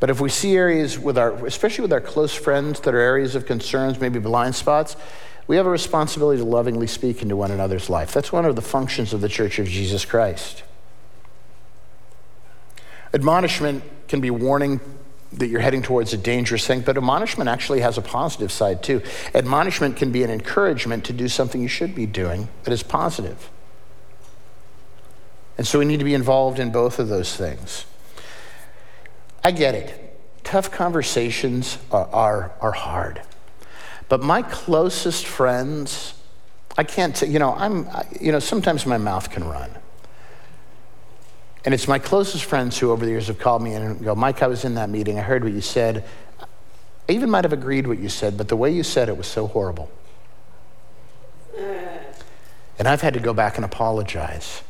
But 0.00 0.08
if 0.08 0.20
we 0.20 0.30
see 0.30 0.56
areas 0.56 0.98
with 0.98 1.18
our, 1.18 1.46
especially 1.46 1.82
with 1.82 1.92
our 1.92 2.00
close 2.00 2.34
friends 2.34 2.80
that 2.80 2.94
are 2.94 2.98
areas 2.98 3.34
of 3.34 3.44
concerns, 3.44 4.00
maybe 4.00 4.18
blind 4.18 4.54
spots, 4.54 4.96
we 5.46 5.56
have 5.56 5.66
a 5.66 5.70
responsibility 5.70 6.38
to 6.38 6.44
lovingly 6.44 6.86
speak 6.86 7.20
into 7.20 7.36
one 7.36 7.50
another's 7.50 7.90
life. 7.90 8.12
That's 8.12 8.32
one 8.32 8.46
of 8.46 8.56
the 8.56 8.62
functions 8.62 9.12
of 9.12 9.20
the 9.20 9.28
Church 9.28 9.58
of 9.58 9.68
Jesus 9.68 10.06
Christ. 10.06 10.62
Admonishment 13.12 13.84
can 14.08 14.22
be 14.22 14.30
warning 14.30 14.80
that 15.34 15.48
you're 15.48 15.60
heading 15.60 15.82
towards 15.82 16.12
a 16.12 16.18
dangerous 16.18 16.66
thing, 16.66 16.80
but 16.80 16.96
admonishment 16.96 17.48
actually 17.48 17.80
has 17.80 17.96
a 17.96 18.02
positive 18.02 18.52
side 18.52 18.82
too. 18.82 19.02
Admonishment 19.34 19.96
can 19.96 20.12
be 20.12 20.22
an 20.22 20.30
encouragement 20.30 21.04
to 21.06 21.12
do 21.12 21.28
something 21.28 21.60
you 21.60 21.68
should 21.68 21.94
be 21.94 22.06
doing 22.06 22.48
that 22.64 22.72
is 22.72 22.82
positive. 22.82 23.50
And 25.56 25.66
so 25.66 25.78
we 25.78 25.84
need 25.84 25.98
to 25.98 26.04
be 26.04 26.14
involved 26.14 26.58
in 26.58 26.70
both 26.70 26.98
of 26.98 27.08
those 27.08 27.36
things. 27.36 27.86
I 29.44 29.50
get 29.50 29.74
it. 29.74 30.18
Tough 30.44 30.70
conversations 30.70 31.78
are, 31.90 32.08
are, 32.08 32.52
are 32.60 32.72
hard. 32.72 33.22
But 34.08 34.22
my 34.22 34.42
closest 34.42 35.26
friends, 35.26 36.14
I 36.76 36.84
can't, 36.84 37.16
t- 37.16 37.26
you 37.26 37.38
know, 37.38 37.54
I'm, 37.54 37.88
you 38.20 38.32
know, 38.32 38.38
sometimes 38.38 38.86
my 38.86 38.98
mouth 38.98 39.30
can 39.30 39.44
run. 39.44 39.70
And 41.64 41.72
it's 41.72 41.86
my 41.86 41.98
closest 41.98 42.44
friends 42.44 42.78
who 42.78 42.90
over 42.90 43.04
the 43.04 43.10
years 43.10 43.28
have 43.28 43.38
called 43.38 43.62
me 43.62 43.74
in 43.74 43.82
and 43.82 44.04
go, 44.04 44.14
Mike, 44.14 44.42
I 44.42 44.48
was 44.48 44.64
in 44.64 44.74
that 44.74 44.90
meeting. 44.90 45.18
I 45.18 45.22
heard 45.22 45.44
what 45.44 45.52
you 45.52 45.60
said. 45.60 46.04
I 46.40 47.12
even 47.12 47.30
might 47.30 47.44
have 47.44 47.52
agreed 47.52 47.86
what 47.86 47.98
you 47.98 48.08
said, 48.08 48.36
but 48.36 48.48
the 48.48 48.56
way 48.56 48.70
you 48.70 48.82
said 48.82 49.08
it 49.08 49.16
was 49.16 49.26
so 49.26 49.46
horrible. 49.46 49.90
And 52.78 52.88
I've 52.88 53.00
had 53.00 53.14
to 53.14 53.20
go 53.20 53.32
back 53.32 53.56
and 53.56 53.64
apologize. 53.64 54.62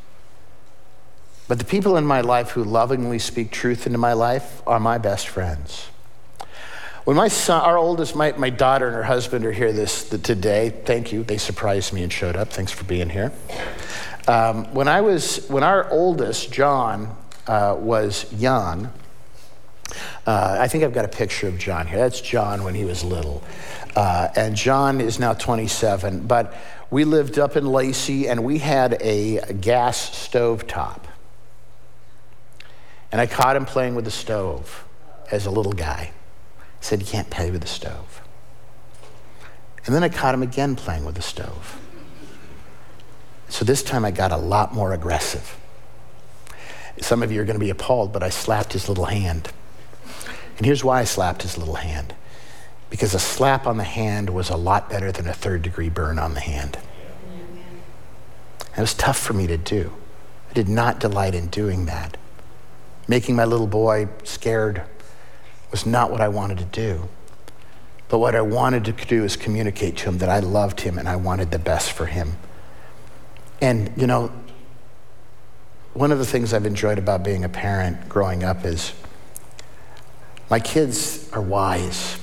But 1.48 1.58
the 1.58 1.64
people 1.64 1.96
in 1.96 2.04
my 2.04 2.20
life 2.20 2.50
who 2.50 2.64
lovingly 2.64 3.18
speak 3.18 3.50
truth 3.50 3.86
into 3.86 3.98
my 3.98 4.12
life 4.12 4.62
are 4.66 4.80
my 4.80 4.98
best 4.98 5.28
friends. 5.28 5.88
When 7.04 7.16
my 7.16 7.28
son, 7.28 7.62
our 7.62 7.76
oldest, 7.76 8.14
my, 8.14 8.32
my 8.32 8.50
daughter 8.50 8.86
and 8.86 8.94
her 8.94 9.02
husband 9.02 9.44
are 9.44 9.52
here 9.52 9.72
this 9.72 10.08
the, 10.08 10.18
today, 10.18 10.70
thank 10.70 11.12
you. 11.12 11.24
They 11.24 11.36
surprised 11.36 11.92
me 11.92 12.02
and 12.04 12.12
showed 12.12 12.36
up. 12.36 12.50
Thanks 12.50 12.70
for 12.70 12.84
being 12.84 13.08
here. 13.08 13.32
Um, 14.28 14.72
when 14.72 14.88
I 14.88 15.00
was, 15.00 15.46
when 15.48 15.62
our 15.62 15.90
oldest, 15.90 16.52
John, 16.52 17.16
uh, 17.46 17.76
was 17.78 18.32
young, 18.32 18.92
uh, 20.26 20.56
I 20.60 20.68
think 20.68 20.84
I've 20.84 20.92
got 20.92 21.04
a 21.04 21.08
picture 21.08 21.48
of 21.48 21.58
John 21.58 21.86
here. 21.86 21.98
That's 21.98 22.20
John 22.20 22.62
when 22.62 22.74
he 22.74 22.84
was 22.84 23.02
little. 23.02 23.42
Uh, 23.96 24.28
and 24.36 24.54
John 24.54 25.00
is 25.00 25.18
now 25.18 25.34
27. 25.34 26.26
But 26.26 26.54
we 26.90 27.04
lived 27.04 27.38
up 27.38 27.56
in 27.56 27.66
Lacey 27.66 28.28
and 28.28 28.44
we 28.44 28.58
had 28.58 28.98
a 29.00 29.52
gas 29.54 30.16
stove 30.16 30.66
top. 30.66 31.08
And 33.10 33.20
I 33.20 33.26
caught 33.26 33.56
him 33.56 33.66
playing 33.66 33.94
with 33.94 34.04
the 34.04 34.10
stove 34.10 34.84
as 35.30 35.44
a 35.46 35.50
little 35.50 35.72
guy. 35.72 36.12
He 36.78 36.84
said, 36.84 37.00
You 37.00 37.06
can't 37.06 37.28
play 37.28 37.50
with 37.50 37.60
the 37.60 37.68
stove. 37.68 38.22
And 39.84 39.94
then 39.94 40.04
I 40.04 40.08
caught 40.08 40.34
him 40.34 40.42
again 40.42 40.76
playing 40.76 41.04
with 41.04 41.16
the 41.16 41.22
stove. 41.22 41.81
So 43.52 43.66
this 43.66 43.82
time 43.82 44.06
I 44.06 44.10
got 44.10 44.32
a 44.32 44.38
lot 44.38 44.72
more 44.72 44.94
aggressive. 44.94 45.58
Some 47.02 47.22
of 47.22 47.30
you 47.30 47.42
are 47.42 47.44
going 47.44 47.58
to 47.58 47.64
be 47.64 47.68
appalled, 47.68 48.10
but 48.10 48.22
I 48.22 48.30
slapped 48.30 48.72
his 48.72 48.88
little 48.88 49.04
hand. 49.04 49.50
And 50.56 50.64
here's 50.64 50.82
why 50.82 51.00
I 51.00 51.04
slapped 51.04 51.42
his 51.42 51.58
little 51.58 51.74
hand 51.74 52.14
because 52.88 53.12
a 53.12 53.18
slap 53.18 53.66
on 53.66 53.76
the 53.76 53.84
hand 53.84 54.30
was 54.30 54.48
a 54.48 54.56
lot 54.56 54.88
better 54.88 55.12
than 55.12 55.28
a 55.28 55.34
third 55.34 55.60
degree 55.60 55.90
burn 55.90 56.18
on 56.18 56.32
the 56.32 56.40
hand. 56.40 56.78
It 58.74 58.80
was 58.80 58.94
tough 58.94 59.18
for 59.18 59.34
me 59.34 59.46
to 59.46 59.58
do. 59.58 59.92
I 60.50 60.54
did 60.54 60.70
not 60.70 60.98
delight 60.98 61.34
in 61.34 61.48
doing 61.48 61.84
that. 61.84 62.16
Making 63.06 63.36
my 63.36 63.44
little 63.44 63.66
boy 63.66 64.08
scared 64.24 64.80
was 65.70 65.84
not 65.84 66.10
what 66.10 66.22
I 66.22 66.28
wanted 66.28 66.56
to 66.58 66.64
do. 66.64 67.06
But 68.08 68.18
what 68.18 68.34
I 68.34 68.40
wanted 68.40 68.86
to 68.86 68.92
do 68.92 69.24
is 69.24 69.36
communicate 69.36 69.98
to 69.98 70.08
him 70.08 70.18
that 70.18 70.30
I 70.30 70.38
loved 70.38 70.80
him 70.80 70.96
and 70.96 71.06
I 71.06 71.16
wanted 71.16 71.50
the 71.50 71.58
best 71.58 71.92
for 71.92 72.06
him. 72.06 72.38
And, 73.62 73.92
you 73.96 74.08
know, 74.08 74.32
one 75.94 76.10
of 76.10 76.18
the 76.18 76.26
things 76.26 76.52
I've 76.52 76.66
enjoyed 76.66 76.98
about 76.98 77.22
being 77.22 77.44
a 77.44 77.48
parent 77.48 78.08
growing 78.08 78.42
up 78.42 78.64
is 78.64 78.92
my 80.50 80.58
kids 80.58 81.30
are 81.32 81.40
wise. 81.40 82.18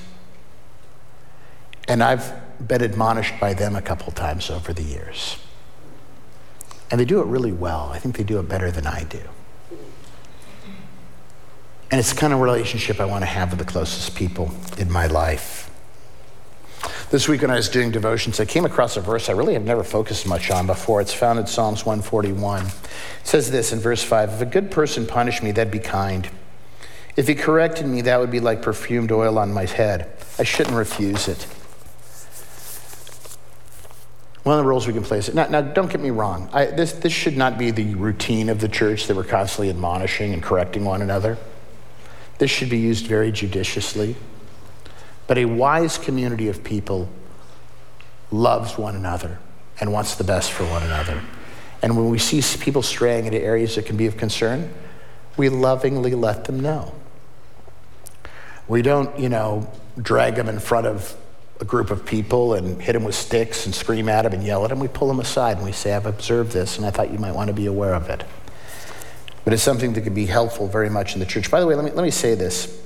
And 1.88 2.02
I've 2.02 2.30
been 2.64 2.82
admonished 2.82 3.40
by 3.40 3.54
them 3.54 3.74
a 3.74 3.80
couple 3.80 4.12
times 4.12 4.50
over 4.50 4.74
the 4.74 4.82
years. 4.82 5.38
And 6.90 7.00
they 7.00 7.06
do 7.06 7.20
it 7.20 7.26
really 7.26 7.52
well. 7.52 7.88
I 7.90 7.98
think 7.98 8.18
they 8.18 8.22
do 8.22 8.38
it 8.38 8.46
better 8.46 8.70
than 8.70 8.86
I 8.86 9.04
do. 9.04 9.22
And 11.90 11.98
it's 11.98 12.12
the 12.12 12.20
kind 12.20 12.34
of 12.34 12.40
relationship 12.40 13.00
I 13.00 13.06
want 13.06 13.22
to 13.22 13.26
have 13.26 13.50
with 13.50 13.58
the 13.58 13.64
closest 13.64 14.14
people 14.14 14.52
in 14.76 14.92
my 14.92 15.06
life. 15.06 15.69
This 17.10 17.28
week, 17.28 17.42
when 17.42 17.50
I 17.50 17.56
was 17.56 17.68
doing 17.68 17.90
devotions, 17.90 18.38
I 18.38 18.44
came 18.44 18.64
across 18.64 18.96
a 18.96 19.00
verse 19.00 19.28
I 19.28 19.32
really 19.32 19.54
have 19.54 19.64
never 19.64 19.82
focused 19.82 20.26
much 20.26 20.50
on 20.50 20.66
before. 20.66 21.00
It's 21.00 21.12
found 21.12 21.38
in 21.38 21.46
Psalms 21.46 21.84
141. 21.84 22.66
It 22.66 22.72
says 23.24 23.50
this 23.50 23.72
in 23.72 23.80
verse 23.80 24.02
5 24.02 24.34
If 24.34 24.40
a 24.40 24.46
good 24.46 24.70
person 24.70 25.06
punished 25.06 25.42
me, 25.42 25.50
that'd 25.52 25.72
be 25.72 25.80
kind. 25.80 26.28
If 27.16 27.26
he 27.26 27.34
corrected 27.34 27.86
me, 27.86 28.02
that 28.02 28.20
would 28.20 28.30
be 28.30 28.40
like 28.40 28.62
perfumed 28.62 29.10
oil 29.10 29.38
on 29.38 29.52
my 29.52 29.66
head. 29.66 30.10
I 30.38 30.44
shouldn't 30.44 30.76
refuse 30.76 31.26
it. 31.28 31.42
One 34.42 34.58
of 34.58 34.64
the 34.64 34.68
roles 34.68 34.86
we 34.86 34.92
can 34.92 35.02
play 35.02 35.18
is 35.18 35.34
now, 35.34 35.48
now 35.48 35.60
don't 35.60 35.90
get 35.90 36.00
me 36.00 36.10
wrong. 36.10 36.48
I, 36.52 36.66
this, 36.66 36.92
this 36.92 37.12
should 37.12 37.36
not 37.36 37.58
be 37.58 37.70
the 37.70 37.94
routine 37.96 38.48
of 38.48 38.60
the 38.60 38.68
church 38.68 39.06
that 39.06 39.16
we're 39.16 39.24
constantly 39.24 39.68
admonishing 39.68 40.32
and 40.32 40.42
correcting 40.42 40.84
one 40.84 41.02
another. 41.02 41.36
This 42.38 42.50
should 42.50 42.70
be 42.70 42.78
used 42.78 43.06
very 43.06 43.32
judiciously. 43.32 44.16
But 45.30 45.38
a 45.38 45.44
wise 45.44 45.96
community 45.96 46.48
of 46.48 46.64
people 46.64 47.08
loves 48.32 48.76
one 48.76 48.96
another 48.96 49.38
and 49.78 49.92
wants 49.92 50.16
the 50.16 50.24
best 50.24 50.50
for 50.50 50.64
one 50.64 50.82
another. 50.82 51.22
And 51.82 51.96
when 51.96 52.10
we 52.10 52.18
see 52.18 52.42
people 52.58 52.82
straying 52.82 53.26
into 53.26 53.40
areas 53.40 53.76
that 53.76 53.86
can 53.86 53.96
be 53.96 54.06
of 54.06 54.16
concern, 54.16 54.74
we 55.36 55.48
lovingly 55.48 56.16
let 56.16 56.46
them 56.46 56.58
know. 56.58 56.92
We 58.66 58.82
don't, 58.82 59.16
you 59.20 59.28
know, 59.28 59.72
drag 60.02 60.34
them 60.34 60.48
in 60.48 60.58
front 60.58 60.88
of 60.88 61.14
a 61.60 61.64
group 61.64 61.92
of 61.92 62.04
people 62.04 62.54
and 62.54 62.82
hit 62.82 62.94
them 62.94 63.04
with 63.04 63.14
sticks 63.14 63.66
and 63.66 63.72
scream 63.72 64.08
at 64.08 64.22
them 64.22 64.32
and 64.32 64.42
yell 64.42 64.64
at 64.64 64.70
them. 64.70 64.80
We 64.80 64.88
pull 64.88 65.06
them 65.06 65.20
aside 65.20 65.58
and 65.58 65.64
we 65.64 65.70
say, 65.70 65.94
I've 65.94 66.06
observed 66.06 66.50
this 66.50 66.76
and 66.76 66.84
I 66.84 66.90
thought 66.90 67.12
you 67.12 67.20
might 67.20 67.36
want 67.36 67.46
to 67.46 67.54
be 67.54 67.66
aware 67.66 67.94
of 67.94 68.10
it. 68.10 68.24
But 69.44 69.52
it's 69.52 69.62
something 69.62 69.92
that 69.92 70.00
could 70.00 70.12
be 70.12 70.26
helpful 70.26 70.66
very 70.66 70.90
much 70.90 71.14
in 71.14 71.20
the 71.20 71.26
church. 71.26 71.52
By 71.52 71.60
the 71.60 71.68
way, 71.68 71.76
let 71.76 71.84
me, 71.84 71.92
let 71.92 72.02
me 72.02 72.10
say 72.10 72.34
this. 72.34 72.80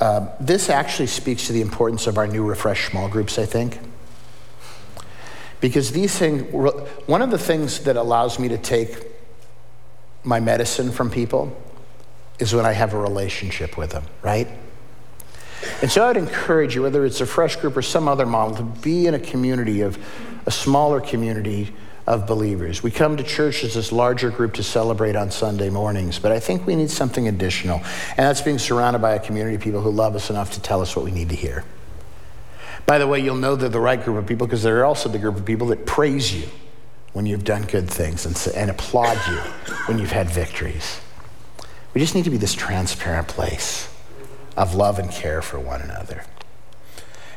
Uh, 0.00 0.28
this 0.40 0.68
actually 0.68 1.06
speaks 1.06 1.46
to 1.46 1.52
the 1.52 1.62
importance 1.62 2.06
of 2.06 2.18
our 2.18 2.26
new 2.26 2.44
refresh 2.44 2.90
small 2.90 3.08
groups, 3.08 3.38
I 3.38 3.46
think. 3.46 3.78
Because 5.60 5.92
these 5.92 6.16
things, 6.18 6.52
one 7.06 7.22
of 7.22 7.30
the 7.30 7.38
things 7.38 7.80
that 7.80 7.96
allows 7.96 8.38
me 8.38 8.48
to 8.48 8.58
take 8.58 9.06
my 10.22 10.38
medicine 10.38 10.90
from 10.92 11.10
people 11.10 11.56
is 12.38 12.54
when 12.54 12.66
I 12.66 12.72
have 12.72 12.92
a 12.92 12.98
relationship 12.98 13.78
with 13.78 13.90
them, 13.90 14.04
right? 14.22 14.48
And 15.80 15.90
so 15.90 16.06
I'd 16.06 16.18
encourage 16.18 16.74
you, 16.74 16.82
whether 16.82 17.04
it's 17.06 17.20
a 17.20 17.26
fresh 17.26 17.56
group 17.56 17.76
or 17.76 17.82
some 17.82 18.08
other 18.08 18.26
model, 18.26 18.56
to 18.56 18.62
be 18.62 19.06
in 19.06 19.14
a 19.14 19.18
community 19.18 19.80
of 19.80 19.98
a 20.44 20.50
smaller 20.50 21.00
community 21.00 21.72
of 22.06 22.26
believers. 22.26 22.82
We 22.82 22.90
come 22.90 23.16
to 23.16 23.24
church 23.24 23.64
as 23.64 23.74
this 23.74 23.90
larger 23.90 24.30
group 24.30 24.54
to 24.54 24.62
celebrate 24.62 25.16
on 25.16 25.30
Sunday 25.30 25.70
mornings, 25.70 26.18
but 26.18 26.30
I 26.30 26.38
think 26.38 26.66
we 26.66 26.76
need 26.76 26.90
something 26.90 27.26
additional. 27.26 27.78
And 28.10 28.18
that's 28.18 28.40
being 28.40 28.58
surrounded 28.58 29.00
by 29.00 29.14
a 29.14 29.18
community 29.18 29.56
of 29.56 29.62
people 29.62 29.80
who 29.80 29.90
love 29.90 30.14
us 30.14 30.30
enough 30.30 30.52
to 30.52 30.60
tell 30.60 30.80
us 30.80 30.94
what 30.94 31.04
we 31.04 31.10
need 31.10 31.30
to 31.30 31.36
hear. 31.36 31.64
By 32.86 32.98
the 32.98 33.08
way, 33.08 33.18
you'll 33.18 33.36
know 33.36 33.56
they're 33.56 33.68
the 33.68 33.80
right 33.80 34.02
group 34.02 34.16
of 34.16 34.26
people 34.26 34.46
because 34.46 34.62
they're 34.62 34.84
also 34.84 35.08
the 35.08 35.18
group 35.18 35.36
of 35.36 35.44
people 35.44 35.66
that 35.68 35.84
praise 35.86 36.32
you 36.32 36.48
when 37.12 37.26
you've 37.26 37.44
done 37.44 37.62
good 37.62 37.90
things 37.90 38.24
and, 38.24 38.54
and 38.54 38.70
applaud 38.70 39.18
you 39.28 39.38
when 39.86 39.98
you've 39.98 40.12
had 40.12 40.30
victories. 40.30 41.00
We 41.92 42.00
just 42.00 42.14
need 42.14 42.24
to 42.24 42.30
be 42.30 42.36
this 42.36 42.54
transparent 42.54 43.26
place 43.26 43.92
of 44.56 44.74
love 44.74 44.98
and 44.98 45.10
care 45.10 45.42
for 45.42 45.58
one 45.58 45.80
another. 45.80 46.24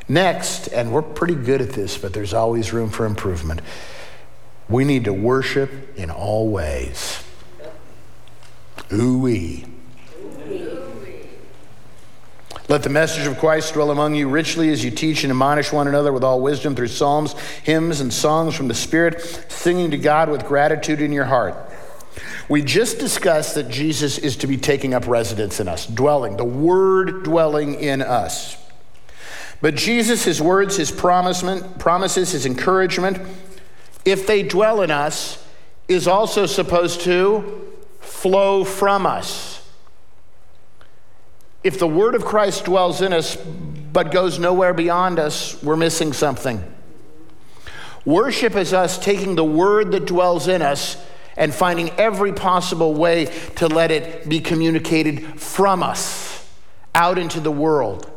Next, 0.08 0.67
and 0.67 0.91
we're 0.91 1.01
pretty 1.01 1.36
good 1.36 1.62
at 1.62 1.69
this, 1.71 1.97
but 1.97 2.13
there's 2.13 2.34
always 2.34 2.73
room 2.73 2.89
for 2.89 3.05
improvement, 3.05 3.62
we 4.69 4.86
need 4.86 5.05
to 5.05 5.13
worship 5.13 5.97
in 5.97 6.12
all 6.12 6.49
ways. 6.49 7.23
Ooh-wee. 8.93 9.65
Let 12.67 12.84
the 12.84 12.89
message 12.89 13.25
of 13.25 13.39
Christ 13.39 13.73
dwell 13.73 13.89
among 13.89 14.13
you 14.13 14.29
richly 14.29 14.69
as 14.69 14.84
you 14.84 14.91
teach 14.91 15.23
and 15.23 15.32
admonish 15.32 15.73
one 15.73 15.88
another 15.88 16.13
with 16.13 16.23
all 16.23 16.39
wisdom 16.39 16.75
through 16.75 16.89
psalms, 16.89 17.34
hymns, 17.63 17.99
and 17.99 18.13
songs 18.13 18.53
from 18.53 18.67
the 18.67 18.75
Spirit, 18.75 19.21
singing 19.49 19.89
to 19.89 19.97
God 19.97 20.29
with 20.29 20.45
gratitude 20.45 21.01
in 21.01 21.12
your 21.12 21.25
heart. 21.25 21.55
We 22.47 22.62
just 22.62 22.99
discussed 22.99 23.55
that 23.55 23.69
Jesus 23.69 24.19
is 24.19 24.38
to 24.38 24.47
be 24.47 24.55
taking 24.58 24.93
up 24.93 25.08
residence 25.08 25.60
in 25.60 25.67
us, 25.67 25.88
dwelling, 25.88 26.38
the 26.38 26.45
Word 26.45 27.23
dwelling 27.23 27.73
in 27.73 28.03
us. 28.03 28.55
But 29.62 29.73
Jesus, 29.73 30.23
His 30.23 30.39
words, 30.39 30.77
His 30.77 30.91
promises, 30.91 32.32
His 32.32 32.45
encouragement, 32.45 33.17
if 34.05 34.27
they 34.27 34.43
dwell 34.43 34.81
in 34.81 34.91
us, 34.91 35.45
is 35.88 36.07
also 36.07 36.45
supposed 36.45 37.01
to 37.01 37.67
flow 37.99 38.63
from 38.63 39.05
us. 39.05 39.67
If 41.63 41.79
the 41.79 41.88
word 41.88 42.15
of 42.15 42.23
Christ 42.23 42.65
dwells 42.65 43.01
in 43.01 43.12
us 43.12 43.35
but 43.35 44.12
goes 44.12 44.39
nowhere 44.39 44.73
beyond 44.73 45.19
us, 45.19 45.62
we're 45.63 45.75
missing 45.75 46.13
something. 46.13 46.63
Worship 48.05 48.55
is 48.55 48.73
us 48.73 48.97
taking 48.97 49.35
the 49.35 49.43
word 49.43 49.91
that 49.91 50.05
dwells 50.05 50.47
in 50.47 50.62
us 50.62 50.95
and 51.35 51.53
finding 51.53 51.89
every 51.91 52.33
possible 52.33 52.93
way 52.93 53.25
to 53.55 53.67
let 53.67 53.91
it 53.91 54.29
be 54.29 54.39
communicated 54.39 55.39
from 55.39 55.81
us 55.81 56.47
out 56.93 57.17
into 57.17 57.39
the 57.39 57.51
world. 57.51 58.09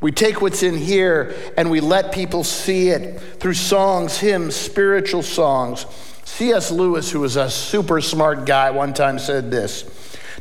We 0.00 0.12
take 0.12 0.42
what's 0.42 0.62
in 0.62 0.74
here 0.74 1.34
and 1.56 1.70
we 1.70 1.80
let 1.80 2.12
people 2.12 2.44
see 2.44 2.90
it 2.90 3.18
through 3.40 3.54
songs, 3.54 4.18
hymns, 4.18 4.54
spiritual 4.54 5.22
songs. 5.22 5.86
C.S. 6.24 6.70
Lewis, 6.70 7.10
who 7.10 7.20
was 7.20 7.36
a 7.36 7.48
super 7.48 8.00
smart 8.00 8.44
guy, 8.44 8.70
one 8.70 8.92
time 8.92 9.18
said 9.18 9.50
this 9.50 9.84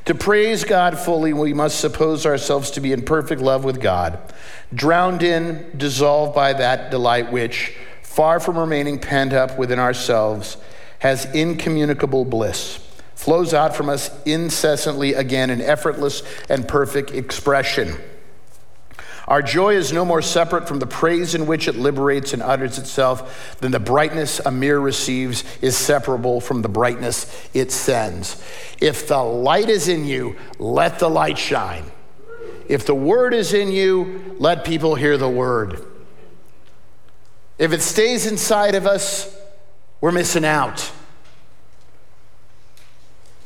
To 0.06 0.16
praise 0.16 0.64
God 0.66 0.98
fully, 1.00 1.32
we 1.32 1.54
must 1.54 1.80
suppose 1.80 2.26
ourselves 2.26 2.72
to 2.72 2.82
be 2.82 2.92
in 2.92 3.04
perfect 3.04 3.42
love 3.42 3.64
with 3.64 3.80
God, 3.80 4.20
drowned 4.74 5.24
in, 5.24 5.72
dissolved 5.78 6.36
by 6.36 6.52
that 6.54 6.92
delight 6.92 7.32
which, 7.32 7.78
far 8.02 8.42
from 8.42 8.58
remaining 8.58 9.00
pent 9.00 9.32
up 9.32 9.58
within 9.58 9.80
ourselves, 9.80 10.58
has 11.00 11.26
incommunicable 11.34 12.26
bliss, 12.26 12.80
flows 13.14 13.54
out 13.54 13.76
from 13.76 13.88
us 13.88 14.10
incessantly 14.26 15.14
again 15.14 15.50
in 15.50 15.62
effortless 15.62 16.24
and 16.50 16.68
perfect 16.68 17.12
expression. 17.12 17.96
Our 19.28 19.42
joy 19.42 19.76
is 19.76 19.92
no 19.92 20.06
more 20.06 20.22
separate 20.22 20.68
from 20.68 20.80
the 20.80 20.86
praise 20.86 21.34
in 21.34 21.48
which 21.48 21.68
it 21.68 21.76
liberates 21.76 22.34
and 22.34 22.44
utters 22.44 22.78
itself 22.78 23.58
than 23.60 23.72
the 23.72 23.80
brightness 23.80 24.40
a 24.40 24.52
mirror 24.52 24.80
receives 24.80 25.44
is 25.62 25.76
separable 25.76 26.40
from 26.40 26.62
the 26.62 26.70
brightness 26.70 27.50
it 27.54 27.72
sends. 27.72 28.42
If 28.80 29.08
the 29.08 29.24
light 29.24 29.70
is 29.70 29.88
in 29.88 30.06
you, 30.06 30.36
let 30.60 31.00
the 31.00 31.10
light 31.10 31.40
shine. 31.40 31.86
If 32.68 32.86
the 32.86 32.96
word 32.96 33.34
is 33.34 33.54
in 33.54 33.72
you, 33.72 34.36
let 34.38 34.64
people 34.64 34.96
hear 34.96 35.18
the 35.18 35.30
word. 35.30 35.84
If 37.58 37.74
it 37.74 37.82
stays 37.82 38.26
inside 38.26 38.76
of 38.76 38.86
us, 38.86 39.36
we're 40.02 40.12
missing 40.12 40.46
out. 40.46 40.92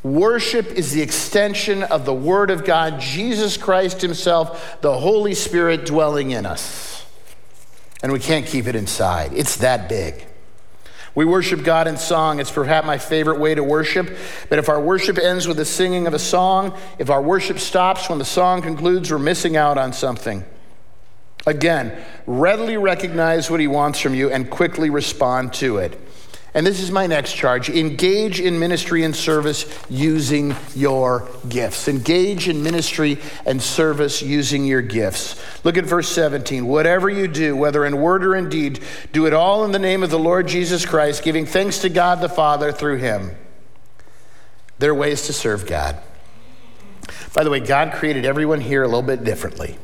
Worship 0.01 0.67
is 0.67 0.93
the 0.93 1.01
extension 1.01 1.83
of 1.83 2.05
the 2.05 2.13
Word 2.13 2.51
of 2.51 2.63
God, 2.63 3.01
Jesus 3.01 3.57
Christ 3.57 4.01
Himself, 4.01 4.79
the 4.81 4.97
Holy 4.97 5.33
Spirit 5.33 5.85
dwelling 5.85 6.31
in 6.31 6.45
us. 6.45 7.05
And 8.01 8.13
we 8.13 8.19
can't 8.19 8.45
keep 8.45 8.65
it 8.67 8.75
inside, 8.75 9.33
it's 9.33 9.57
that 9.57 9.89
big. 9.89 10.25
We 11.15 11.25
worship 11.25 11.63
God 11.63 11.88
in 11.88 11.97
song. 11.97 12.39
It's 12.39 12.51
perhaps 12.51 12.88
my 12.88 12.97
favorite 12.97 13.39
way 13.39 13.55
to 13.55 13.63
worship. 13.63 14.15
But 14.47 14.59
if 14.59 14.69
our 14.69 14.79
worship 14.79 15.17
ends 15.17 15.47
with 15.47 15.57
the 15.57 15.65
singing 15.65 16.07
of 16.07 16.13
a 16.13 16.19
song, 16.19 16.77
if 16.97 17.09
our 17.09 17.21
worship 17.21 17.59
stops 17.59 18.09
when 18.09 18.19
the 18.19 18.25
song 18.25 18.62
concludes, 18.62 19.12
we're 19.12 19.19
missing 19.19 19.57
out 19.57 19.77
on 19.77 19.91
something. 19.91 20.45
Again, 21.45 21.97
readily 22.25 22.77
recognize 22.77 23.49
what 23.49 23.59
He 23.59 23.67
wants 23.67 23.99
from 23.99 24.13
you 24.13 24.29
and 24.29 24.49
quickly 24.49 24.89
respond 24.89 25.51
to 25.55 25.77
it. 25.77 25.99
And 26.53 26.65
this 26.65 26.79
is 26.79 26.89
my 26.91 27.05
next 27.05 27.33
charge 27.33 27.69
engage 27.69 28.39
in 28.39 28.57
ministry 28.57 29.03
and 29.03 29.15
service 29.15 29.65
using 29.89 30.55
your 30.75 31.29
gifts. 31.47 31.88
Engage 31.88 32.49
in 32.49 32.63
ministry 32.63 33.19
and 33.45 33.62
service 33.62 34.21
using 34.21 34.65
your 34.65 34.81
gifts. 34.81 35.39
Look 35.63 35.77
at 35.77 35.85
verse 35.85 36.09
17. 36.09 36.65
Whatever 36.65 37.09
you 37.09 37.27
do, 37.27 37.55
whether 37.55 37.85
in 37.85 38.01
word 38.01 38.25
or 38.25 38.35
in 38.35 38.49
deed, 38.49 38.79
do 39.12 39.27
it 39.27 39.33
all 39.33 39.63
in 39.63 39.71
the 39.71 39.79
name 39.79 40.01
of 40.01 40.09
the 40.09 40.17
Lord 40.17 40.47
Jesus 40.47 40.85
Christ, 40.85 41.23
giving 41.23 41.45
thanks 41.45 41.79
to 41.79 41.89
God 41.89 42.19
the 42.19 42.29
Father 42.29 42.71
through 42.71 42.97
him. 42.97 43.35
There 44.79 44.91
are 44.91 44.95
ways 44.95 45.27
to 45.27 45.33
serve 45.33 45.67
God. 45.67 45.97
By 47.33 47.43
the 47.43 47.51
way, 47.51 47.59
God 47.59 47.93
created 47.93 48.25
everyone 48.25 48.62
here 48.62 48.81
a 48.81 48.88
little 48.88 49.03
bit 49.03 49.23
differently. 49.23 49.77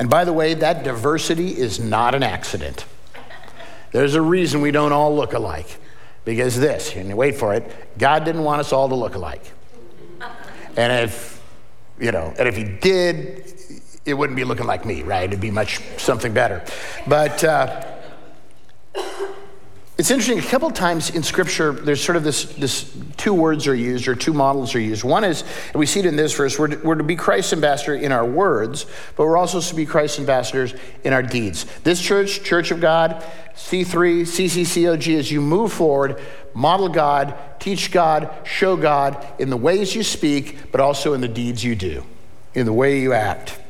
And 0.00 0.10
by 0.10 0.24
the 0.24 0.32
way, 0.32 0.54
that 0.54 0.82
diversity 0.82 1.56
is 1.56 1.78
not 1.78 2.14
an 2.14 2.22
accident. 2.22 2.86
There's 3.92 4.14
a 4.14 4.22
reason 4.22 4.60
we 4.60 4.70
don't 4.70 4.92
all 4.92 5.14
look 5.14 5.32
alike. 5.32 5.78
Because 6.24 6.58
this, 6.60 6.94
and 6.94 7.16
wait 7.16 7.36
for 7.36 7.54
it, 7.54 7.98
God 7.98 8.24
didn't 8.24 8.44
want 8.44 8.60
us 8.60 8.72
all 8.72 8.88
to 8.88 8.94
look 8.94 9.14
alike. 9.14 9.42
And 10.76 10.92
if, 11.04 11.42
you 11.98 12.12
know, 12.12 12.34
and 12.38 12.46
if 12.46 12.56
he 12.56 12.64
did, 12.64 13.52
it 14.04 14.14
wouldn't 14.14 14.36
be 14.36 14.44
looking 14.44 14.66
like 14.66 14.84
me, 14.84 15.02
right? 15.02 15.24
It'd 15.24 15.40
be 15.40 15.50
much 15.50 15.80
something 15.96 16.32
better. 16.32 16.62
But 17.06 17.42
uh, 17.42 17.84
it's 20.00 20.10
interesting, 20.10 20.38
a 20.38 20.50
couple 20.50 20.70
times 20.70 21.10
in 21.10 21.22
Scripture, 21.22 21.72
there's 21.72 22.02
sort 22.02 22.16
of 22.16 22.24
this, 22.24 22.44
this 22.54 22.90
two 23.18 23.34
words 23.34 23.66
are 23.66 23.74
used 23.74 24.08
or 24.08 24.14
two 24.14 24.32
models 24.32 24.74
are 24.74 24.80
used. 24.80 25.04
One 25.04 25.24
is, 25.24 25.42
and 25.42 25.74
we 25.74 25.84
see 25.84 26.00
it 26.00 26.06
in 26.06 26.16
this 26.16 26.34
verse, 26.34 26.58
we're 26.58 26.68
to, 26.68 26.76
we're 26.78 26.94
to 26.94 27.04
be 27.04 27.16
Christ's 27.16 27.52
ambassador 27.52 27.94
in 27.94 28.10
our 28.10 28.24
words, 28.24 28.86
but 29.14 29.26
we're 29.26 29.36
also 29.36 29.60
to 29.60 29.74
be 29.74 29.84
Christ's 29.84 30.18
ambassadors 30.18 30.72
in 31.04 31.12
our 31.12 31.22
deeds. 31.22 31.66
This 31.84 32.00
church, 32.00 32.42
Church 32.42 32.70
of 32.70 32.80
God, 32.80 33.22
C3, 33.54 34.22
CCCOG, 34.22 35.18
as 35.18 35.30
you 35.30 35.42
move 35.42 35.70
forward, 35.70 36.18
model 36.54 36.88
God, 36.88 37.38
teach 37.58 37.92
God, 37.92 38.34
show 38.44 38.78
God 38.78 39.26
in 39.38 39.50
the 39.50 39.58
ways 39.58 39.94
you 39.94 40.02
speak, 40.02 40.72
but 40.72 40.80
also 40.80 41.12
in 41.12 41.20
the 41.20 41.28
deeds 41.28 41.62
you 41.62 41.76
do, 41.76 42.06
in 42.54 42.64
the 42.64 42.72
way 42.72 43.00
you 43.00 43.12
act. 43.12 43.60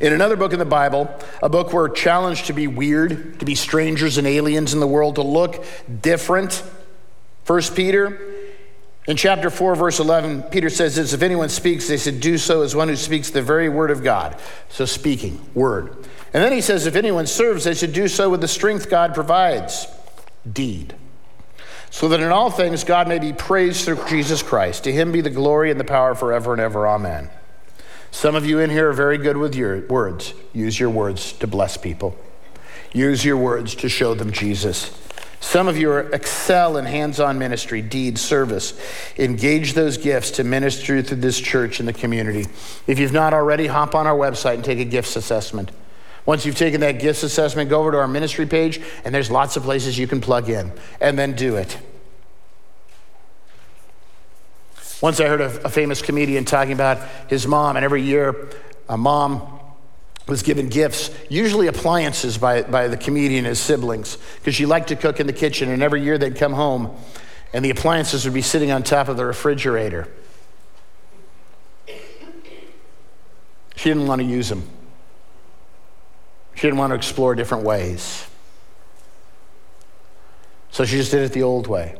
In 0.00 0.12
another 0.12 0.36
book 0.36 0.52
in 0.52 0.58
the 0.58 0.64
Bible, 0.64 1.12
a 1.42 1.48
book 1.48 1.72
we're 1.72 1.88
challenged 1.88 2.46
to 2.46 2.52
be 2.52 2.66
weird, 2.66 3.40
to 3.40 3.44
be 3.44 3.54
strangers 3.54 4.16
and 4.16 4.26
aliens 4.26 4.72
in 4.72 4.80
the 4.80 4.86
world, 4.86 5.16
to 5.16 5.22
look 5.22 5.64
different. 6.00 6.62
First 7.44 7.74
Peter, 7.74 8.20
in 9.08 9.16
chapter 9.16 9.50
4, 9.50 9.74
verse 9.74 9.98
11, 9.98 10.42
Peter 10.44 10.70
says 10.70 10.96
this 10.96 11.12
If 11.12 11.22
anyone 11.22 11.48
speaks, 11.48 11.88
they 11.88 11.96
should 11.96 12.20
do 12.20 12.38
so 12.38 12.62
as 12.62 12.76
one 12.76 12.88
who 12.88 12.96
speaks 12.96 13.30
the 13.30 13.42
very 13.42 13.68
word 13.68 13.90
of 13.90 14.04
God. 14.04 14.36
So, 14.68 14.84
speaking, 14.84 15.40
word. 15.54 15.96
And 16.32 16.44
then 16.44 16.52
he 16.52 16.60
says, 16.60 16.86
If 16.86 16.94
anyone 16.94 17.26
serves, 17.26 17.64
they 17.64 17.74
should 17.74 17.92
do 17.92 18.06
so 18.06 18.30
with 18.30 18.40
the 18.40 18.48
strength 18.48 18.90
God 18.90 19.14
provides. 19.14 19.86
Deed. 20.50 20.94
So 21.90 22.08
that 22.08 22.20
in 22.20 22.30
all 22.30 22.50
things 22.50 22.84
God 22.84 23.08
may 23.08 23.18
be 23.18 23.32
praised 23.32 23.84
through 23.84 24.04
Jesus 24.08 24.42
Christ. 24.42 24.84
To 24.84 24.92
him 24.92 25.10
be 25.10 25.22
the 25.22 25.30
glory 25.30 25.70
and 25.70 25.80
the 25.80 25.84
power 25.84 26.14
forever 26.14 26.52
and 26.52 26.60
ever. 26.60 26.86
Amen. 26.86 27.30
Some 28.10 28.34
of 28.34 28.46
you 28.46 28.58
in 28.58 28.70
here 28.70 28.90
are 28.90 28.94
very 28.94 29.18
good 29.18 29.36
with 29.36 29.54
your 29.54 29.86
words. 29.86 30.34
Use 30.52 30.78
your 30.80 30.90
words 30.90 31.32
to 31.34 31.46
bless 31.46 31.76
people, 31.76 32.16
use 32.92 33.24
your 33.24 33.36
words 33.36 33.74
to 33.76 33.88
show 33.88 34.14
them 34.14 34.32
Jesus. 34.32 34.96
Some 35.40 35.68
of 35.68 35.78
you 35.78 35.90
are 35.92 36.00
excel 36.12 36.76
in 36.78 36.84
hands 36.84 37.20
on 37.20 37.38
ministry, 37.38 37.80
deed, 37.80 38.18
service. 38.18 38.78
Engage 39.18 39.74
those 39.74 39.96
gifts 39.96 40.32
to 40.32 40.44
minister 40.44 41.00
through 41.00 41.18
this 41.18 41.38
church 41.38 41.78
and 41.78 41.88
the 41.88 41.92
community. 41.92 42.46
If 42.88 42.98
you've 42.98 43.12
not 43.12 43.32
already, 43.32 43.68
hop 43.68 43.94
on 43.94 44.06
our 44.06 44.16
website 44.16 44.54
and 44.54 44.64
take 44.64 44.80
a 44.80 44.84
gifts 44.84 45.14
assessment. 45.14 45.70
Once 46.26 46.44
you've 46.44 46.56
taken 46.56 46.80
that 46.80 46.98
gifts 46.98 47.22
assessment, 47.22 47.70
go 47.70 47.80
over 47.80 47.92
to 47.92 47.98
our 47.98 48.08
ministry 48.08 48.46
page, 48.46 48.80
and 49.04 49.14
there's 49.14 49.30
lots 49.30 49.56
of 49.56 49.62
places 49.62 49.96
you 49.96 50.08
can 50.08 50.20
plug 50.20 50.50
in, 50.50 50.72
and 51.00 51.18
then 51.18 51.34
do 51.34 51.56
it. 51.56 51.78
Once 55.00 55.20
I 55.20 55.26
heard 55.26 55.40
a, 55.40 55.64
a 55.64 55.68
famous 55.68 56.02
comedian 56.02 56.44
talking 56.44 56.72
about 56.72 56.98
his 57.28 57.46
mom, 57.46 57.76
and 57.76 57.84
every 57.84 58.02
year 58.02 58.50
a 58.88 58.96
mom 58.96 59.60
was 60.26 60.42
given 60.42 60.68
gifts, 60.68 61.10
usually 61.28 61.68
appliances 61.68 62.36
by, 62.36 62.62
by 62.62 62.88
the 62.88 62.96
comedian 62.96 63.44
and 63.44 63.48
his 63.48 63.60
siblings, 63.60 64.18
because 64.36 64.54
she 64.54 64.66
liked 64.66 64.88
to 64.88 64.96
cook 64.96 65.20
in 65.20 65.26
the 65.26 65.32
kitchen, 65.32 65.70
and 65.70 65.82
every 65.82 66.02
year 66.02 66.18
they'd 66.18 66.36
come 66.36 66.52
home 66.52 66.94
and 67.52 67.64
the 67.64 67.70
appliances 67.70 68.24
would 68.24 68.34
be 68.34 68.42
sitting 68.42 68.70
on 68.70 68.82
top 68.82 69.08
of 69.08 69.16
the 69.16 69.24
refrigerator. 69.24 70.08
She 71.86 73.88
didn't 73.88 74.06
want 74.06 74.20
to 74.20 74.26
use 74.26 74.48
them. 74.48 74.68
She 76.54 76.62
didn't 76.62 76.78
want 76.78 76.90
to 76.90 76.96
explore 76.96 77.34
different 77.34 77.64
ways. 77.64 78.26
So 80.70 80.84
she 80.84 80.96
just 80.96 81.10
did 81.10 81.22
it 81.22 81.32
the 81.32 81.44
old 81.44 81.68
way. 81.68 81.96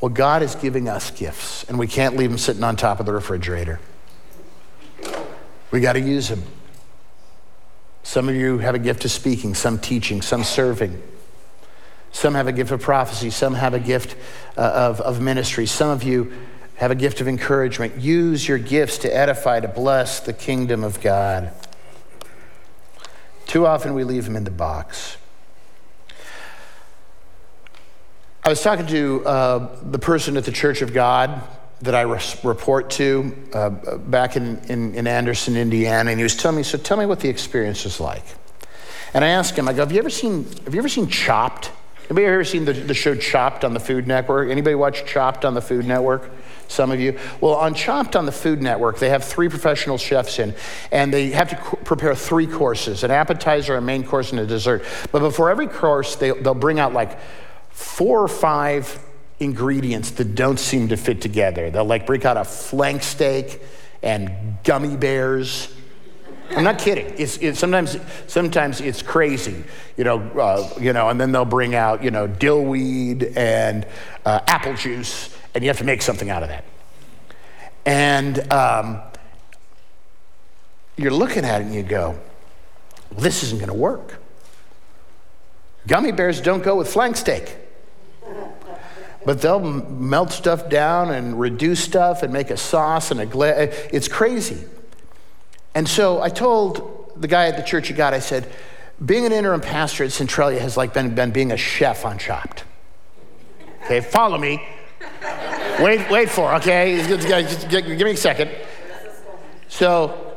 Well, 0.00 0.10
God 0.10 0.42
is 0.42 0.54
giving 0.54 0.88
us 0.88 1.10
gifts, 1.10 1.64
and 1.64 1.78
we 1.78 1.86
can't 1.86 2.16
leave 2.16 2.30
them 2.30 2.38
sitting 2.38 2.62
on 2.62 2.76
top 2.76 3.00
of 3.00 3.06
the 3.06 3.12
refrigerator. 3.12 3.80
We 5.70 5.80
got 5.80 5.94
to 5.94 6.00
use 6.00 6.28
them. 6.28 6.42
Some 8.02 8.28
of 8.28 8.34
you 8.34 8.58
have 8.58 8.74
a 8.74 8.78
gift 8.78 9.04
of 9.04 9.10
speaking, 9.10 9.54
some 9.54 9.78
teaching, 9.78 10.20
some 10.22 10.44
serving. 10.44 11.02
Some 12.12 12.34
have 12.34 12.46
a 12.46 12.52
gift 12.52 12.70
of 12.70 12.80
prophecy, 12.80 13.30
some 13.30 13.54
have 13.54 13.74
a 13.74 13.80
gift 13.80 14.14
uh, 14.56 14.60
of, 14.60 15.00
of 15.00 15.20
ministry. 15.20 15.66
Some 15.66 15.90
of 15.90 16.04
you 16.04 16.32
have 16.76 16.90
a 16.90 16.94
gift 16.94 17.20
of 17.20 17.26
encouragement. 17.26 17.96
Use 18.00 18.46
your 18.46 18.58
gifts 18.58 18.98
to 18.98 19.14
edify, 19.14 19.60
to 19.60 19.68
bless 19.68 20.20
the 20.20 20.32
kingdom 20.32 20.84
of 20.84 21.00
God. 21.00 21.52
Too 23.46 23.66
often 23.66 23.94
we 23.94 24.04
leave 24.04 24.24
them 24.24 24.36
in 24.36 24.44
the 24.44 24.50
box. 24.50 25.16
I 28.46 28.50
was 28.50 28.60
talking 28.60 28.86
to 28.88 29.24
uh, 29.24 29.80
the 29.90 29.98
person 29.98 30.36
at 30.36 30.44
the 30.44 30.52
Church 30.52 30.82
of 30.82 30.92
God 30.92 31.42
that 31.80 31.94
I 31.94 32.02
report 32.02 32.90
to 32.90 33.34
uh, 33.54 33.70
back 33.70 34.36
in, 34.36 34.58
in, 34.68 34.94
in, 34.94 35.06
Anderson, 35.06 35.56
Indiana, 35.56 36.10
and 36.10 36.20
he 36.20 36.24
was 36.24 36.36
telling 36.36 36.58
me, 36.58 36.62
so 36.62 36.76
tell 36.76 36.98
me 36.98 37.06
what 37.06 37.20
the 37.20 37.28
experience 37.30 37.84
was 37.84 38.00
like. 38.00 38.22
And 39.14 39.24
I 39.24 39.28
asked 39.28 39.58
him, 39.58 39.66
I 39.66 39.72
go, 39.72 39.78
have 39.78 39.92
you 39.92 39.98
ever 39.98 40.10
seen, 40.10 40.44
have 40.64 40.74
you 40.74 40.78
ever 40.78 40.90
seen 40.90 41.08
Chopped? 41.08 41.72
Anybody 42.10 42.26
ever 42.26 42.44
seen 42.44 42.66
the, 42.66 42.74
the 42.74 42.92
show 42.92 43.14
Chopped 43.14 43.64
on 43.64 43.72
the 43.72 43.80
Food 43.80 44.06
Network? 44.06 44.50
Anybody 44.50 44.74
watch 44.74 45.06
Chopped 45.06 45.46
on 45.46 45.54
the 45.54 45.62
Food 45.62 45.86
Network? 45.86 46.30
Some 46.68 46.90
of 46.90 47.00
you. 47.00 47.18
Well, 47.40 47.54
on 47.54 47.72
Chopped 47.72 48.14
on 48.14 48.26
the 48.26 48.32
Food 48.32 48.60
Network, 48.60 48.98
they 48.98 49.08
have 49.08 49.24
three 49.24 49.48
professional 49.48 49.96
chefs 49.96 50.38
in, 50.38 50.54
and 50.92 51.10
they 51.10 51.30
have 51.30 51.48
to 51.48 51.56
co- 51.56 51.78
prepare 51.78 52.14
three 52.14 52.46
courses 52.46 53.04
an 53.04 53.10
appetizer, 53.10 53.74
a 53.76 53.80
main 53.80 54.04
course, 54.04 54.32
and 54.32 54.40
a 54.40 54.46
dessert. 54.46 54.84
But 55.12 55.20
before 55.20 55.48
every 55.48 55.66
course, 55.66 56.16
they, 56.16 56.30
they'll 56.30 56.52
bring 56.52 56.78
out 56.78 56.92
like 56.92 57.18
four 57.74 58.22
or 58.22 58.28
five 58.28 58.98
ingredients 59.40 60.12
that 60.12 60.34
don't 60.36 60.58
seem 60.58 60.88
to 60.88 60.96
fit 60.96 61.20
together. 61.20 61.70
They'll 61.70 61.84
like 61.84 62.06
break 62.06 62.24
out 62.24 62.36
a 62.36 62.44
flank 62.44 63.02
steak 63.02 63.60
and 64.02 64.58
gummy 64.62 64.96
bears. 64.96 65.74
I'm 66.50 66.62
not 66.62 66.78
kidding. 66.78 67.12
It's, 67.18 67.36
it's 67.38 67.58
sometimes, 67.58 67.96
sometimes 68.28 68.80
it's 68.80 69.02
crazy, 69.02 69.64
you 69.96 70.04
know, 70.04 70.20
uh, 70.20 70.70
you 70.80 70.92
know, 70.92 71.08
and 71.08 71.20
then 71.20 71.32
they'll 71.32 71.44
bring 71.44 71.74
out, 71.74 72.04
you 72.04 72.10
know, 72.10 72.28
dillweed 72.28 73.36
and 73.36 73.86
uh, 74.24 74.40
apple 74.46 74.74
juice, 74.74 75.36
and 75.54 75.64
you 75.64 75.68
have 75.68 75.78
to 75.78 75.84
make 75.84 76.00
something 76.00 76.30
out 76.30 76.42
of 76.42 76.50
that. 76.50 76.64
And 77.86 78.52
um, 78.52 79.00
you're 80.96 81.10
looking 81.10 81.44
at 81.44 81.60
it 81.60 81.64
and 81.64 81.74
you 81.74 81.82
go, 81.82 82.18
well, 83.10 83.20
this 83.20 83.42
isn't 83.42 83.58
going 83.58 83.70
to 83.70 83.74
work. 83.74 84.20
Gummy 85.88 86.12
bears 86.12 86.40
don't 86.40 86.62
go 86.62 86.76
with 86.76 86.92
flank 86.92 87.16
steak. 87.16 87.56
But 89.24 89.40
they'll 89.40 89.60
melt 89.60 90.32
stuff 90.32 90.68
down 90.68 91.10
and 91.10 91.40
reduce 91.40 91.82
stuff 91.82 92.22
and 92.22 92.32
make 92.32 92.50
a 92.50 92.56
sauce 92.56 93.10
and 93.10 93.20
a 93.20 93.26
glaze. 93.26 93.74
It's 93.92 94.08
crazy. 94.08 94.64
And 95.74 95.88
so 95.88 96.20
I 96.20 96.28
told 96.28 97.12
the 97.16 97.28
guy 97.28 97.46
at 97.46 97.56
the 97.56 97.62
Church 97.62 97.90
of 97.90 97.96
God, 97.96 98.14
I 98.14 98.18
said, 98.18 98.50
being 99.04 99.26
an 99.26 99.32
interim 99.32 99.60
pastor 99.60 100.04
at 100.04 100.12
Centralia 100.12 100.60
has 100.60 100.76
like 100.76 100.94
been, 100.94 101.14
been 101.14 101.30
being 101.30 101.52
a 101.52 101.56
chef 101.56 102.04
on 102.04 102.18
Chopped. 102.18 102.64
Okay, 103.84 104.00
follow 104.00 104.38
me. 104.38 104.62
Wait, 105.80 106.08
wait 106.10 106.30
for, 106.30 106.54
okay? 106.54 107.04
Just 107.06 107.68
give 107.68 107.98
me 107.98 108.12
a 108.12 108.16
second. 108.16 108.50
So 109.68 110.36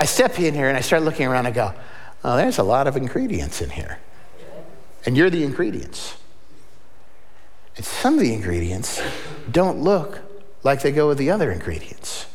I 0.00 0.04
step 0.04 0.38
in 0.40 0.54
here 0.54 0.68
and 0.68 0.76
I 0.76 0.80
start 0.80 1.02
looking 1.02 1.26
around 1.26 1.46
and 1.46 1.48
I 1.48 1.50
go, 1.52 1.74
oh, 2.24 2.36
there's 2.36 2.58
a 2.58 2.62
lot 2.62 2.86
of 2.88 2.96
ingredients 2.96 3.62
in 3.62 3.70
here. 3.70 3.98
And 5.06 5.16
you're 5.16 5.30
the 5.30 5.44
ingredients. 5.44 6.16
And 7.78 7.86
some 7.86 8.14
of 8.14 8.20
the 8.20 8.34
ingredients 8.34 9.00
don't 9.50 9.80
look 9.80 10.20
like 10.64 10.82
they 10.82 10.92
go 10.92 11.08
with 11.08 11.16
the 11.16 11.30
other 11.30 11.50
ingredients. 11.50 12.26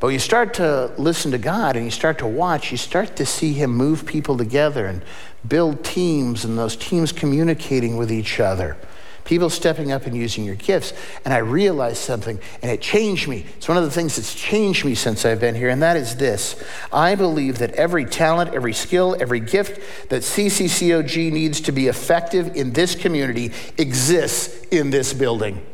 But 0.00 0.08
when 0.08 0.14
you 0.14 0.18
start 0.18 0.54
to 0.54 0.92
listen 0.98 1.30
to 1.30 1.38
God 1.38 1.76
and 1.76 1.84
you 1.84 1.90
start 1.90 2.18
to 2.18 2.26
watch, 2.26 2.72
you 2.72 2.76
start 2.76 3.14
to 3.16 3.24
see 3.24 3.52
Him 3.52 3.70
move 3.70 4.04
people 4.04 4.36
together 4.36 4.86
and 4.86 5.04
build 5.46 5.84
teams, 5.84 6.44
and 6.44 6.58
those 6.58 6.74
teams 6.74 7.12
communicating 7.12 7.96
with 7.96 8.10
each 8.10 8.40
other. 8.40 8.76
People 9.24 9.50
stepping 9.50 9.92
up 9.92 10.06
and 10.06 10.16
using 10.16 10.44
your 10.44 10.54
gifts. 10.54 10.92
And 11.24 11.32
I 11.32 11.38
realized 11.38 11.98
something, 11.98 12.38
and 12.62 12.70
it 12.70 12.80
changed 12.80 13.28
me. 13.28 13.46
It's 13.56 13.68
one 13.68 13.76
of 13.76 13.84
the 13.84 13.90
things 13.90 14.16
that's 14.16 14.34
changed 14.34 14.84
me 14.84 14.94
since 14.94 15.24
I've 15.24 15.40
been 15.40 15.54
here, 15.54 15.68
and 15.68 15.82
that 15.82 15.96
is 15.96 16.16
this. 16.16 16.62
I 16.92 17.14
believe 17.14 17.58
that 17.58 17.72
every 17.72 18.04
talent, 18.04 18.54
every 18.54 18.72
skill, 18.72 19.16
every 19.20 19.40
gift 19.40 20.08
that 20.10 20.22
CCCOG 20.22 21.32
needs 21.32 21.60
to 21.62 21.72
be 21.72 21.88
effective 21.88 22.56
in 22.56 22.72
this 22.72 22.94
community 22.94 23.52
exists 23.78 24.64
in 24.70 24.90
this 24.90 25.12
building. 25.12 25.64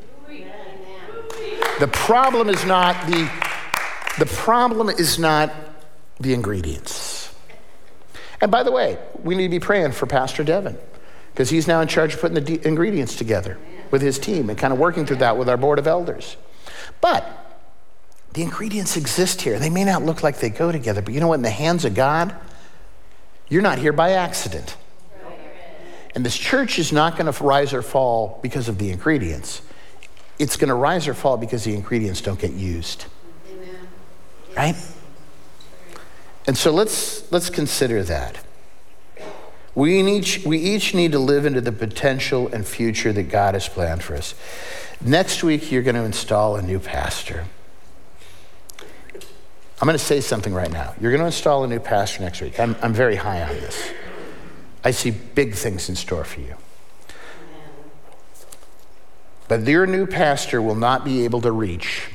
The 1.79 1.89
problem 1.89 2.49
is 2.49 2.65
not 2.65 3.07
the 3.07 3.29
the 4.19 4.27
problem 4.27 4.89
is 4.89 5.19
not 5.19 5.53
the 6.19 6.33
ingredients. 6.33 7.35
And 8.41 8.51
by 8.51 8.63
the 8.63 8.73
way, 8.73 8.99
we 9.23 9.35
need 9.35 9.45
to 9.45 9.51
be 9.51 9.61
praying 9.61 9.93
for 9.93 10.07
Pastor 10.07 10.43
Devin 10.43 10.79
because 11.37 11.51
he's 11.51 11.69
now 11.69 11.83
in 11.83 11.89
charge 11.89 12.15
of 12.15 12.21
putting 12.21 12.35
the 12.35 12.41
de- 12.41 12.67
ingredients 12.67 13.15
together 13.15 13.59
with 13.91 14.01
his 14.01 14.19
team 14.19 14.49
and 14.49 14.59
kind 14.59 14.73
of 14.73 14.79
working 14.79 15.05
through 15.05 15.17
that 15.17 15.37
with 15.37 15.49
our 15.49 15.59
board 15.59 15.79
of 15.79 15.87
elders. 15.87 16.39
But 17.03 17.25
the 18.33 18.43
ingredients 18.43 18.97
exist 18.97 19.43
here. 19.43 19.59
They 19.59 19.69
may 19.69 19.85
not 19.85 20.03
look 20.03 20.23
like 20.23 20.41
they 20.41 20.49
go 20.49 20.73
together, 20.73 21.03
but 21.03 21.13
you 21.13 21.21
know 21.21 21.29
what? 21.29 21.35
In 21.35 21.43
the 21.43 21.51
hands 21.51 21.85
of 21.85 21.95
God, 21.95 22.35
you're 23.49 23.61
not 23.61 23.79
here 23.79 23.93
by 23.93 24.13
accident. 24.13 24.77
And 26.15 26.25
this 26.25 26.37
church 26.37 26.79
is 26.79 26.91
not 26.91 27.19
going 27.19 27.31
to 27.31 27.45
rise 27.45 27.75
or 27.75 27.83
fall 27.83 28.41
because 28.43 28.69
of 28.69 28.79
the 28.79 28.91
ingredients. 28.91 29.61
It's 30.39 30.57
going 30.57 30.71
to 30.71 30.75
rise 30.75 31.07
or 31.07 31.13
fall 31.13 31.37
because 31.37 31.65
the 31.65 31.75
ingredients 31.75 32.23
don't 32.23 32.41
get 32.41 32.53
used 32.53 33.05
right? 34.57 34.77
And 36.47 36.57
so 36.57 36.73
let's, 36.73 37.31
let's 37.31 37.51
consider 37.51 38.03
that. 38.05 38.39
We 39.77 40.01
each, 40.01 40.43
we 40.47 40.59
each 40.59 40.95
need 40.95 41.13
to 41.13 41.19
live 41.19 41.45
into 41.45 41.61
the 41.61 41.71
potential 41.71 42.49
and 42.49 42.67
future 42.67 43.13
that 43.13 43.25
God 43.25 43.53
has 43.53 43.69
planned 43.69 44.03
for 44.03 44.17
us. 44.17 44.35
Next 45.03 45.45
week, 45.45 45.71
you're 45.71 45.83
going 45.83 45.97
to 45.97 46.05
install 46.05 46.57
a 46.57 46.63
new 46.63 46.79
pastor. 46.81 47.45
I'm 49.79 49.85
going 49.85 49.93
to 49.93 50.03
say 50.03 50.23
something 50.23 50.55
right 50.55 50.73
now. 50.73 50.95
You're 50.99 51.11
going 51.11 51.21
to 51.21 51.27
install 51.27 51.63
a 51.63 51.67
new 51.67 51.79
pastor 51.79 52.23
next 52.23 52.41
week. 52.41 52.59
I'm, 52.59 52.75
I'm 52.81 52.95
very 52.95 53.17
high 53.17 53.43
on 53.43 53.51
this. 53.51 53.93
I 54.83 54.93
see 54.93 55.11
big 55.11 55.55
things 55.55 55.91
in 55.91 55.95
store 55.95 56.25
for 56.25 56.41
you. 56.41 56.55
But 59.47 59.67
your 59.67 59.87
new 59.87 60.07
pastor 60.07 60.63
will 60.63 60.75
not 60.75 61.05
be 61.05 61.25
able 61.25 61.43
to 61.43 61.53
reach 61.53 62.09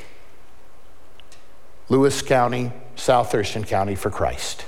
Lewis 1.90 2.24
County, 2.24 2.72
South 2.96 3.32
Thurston 3.32 3.66
County 3.66 3.94
for 3.94 4.10
Christ. 4.10 4.66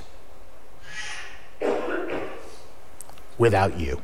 Without 3.38 3.78
you. 3.78 4.00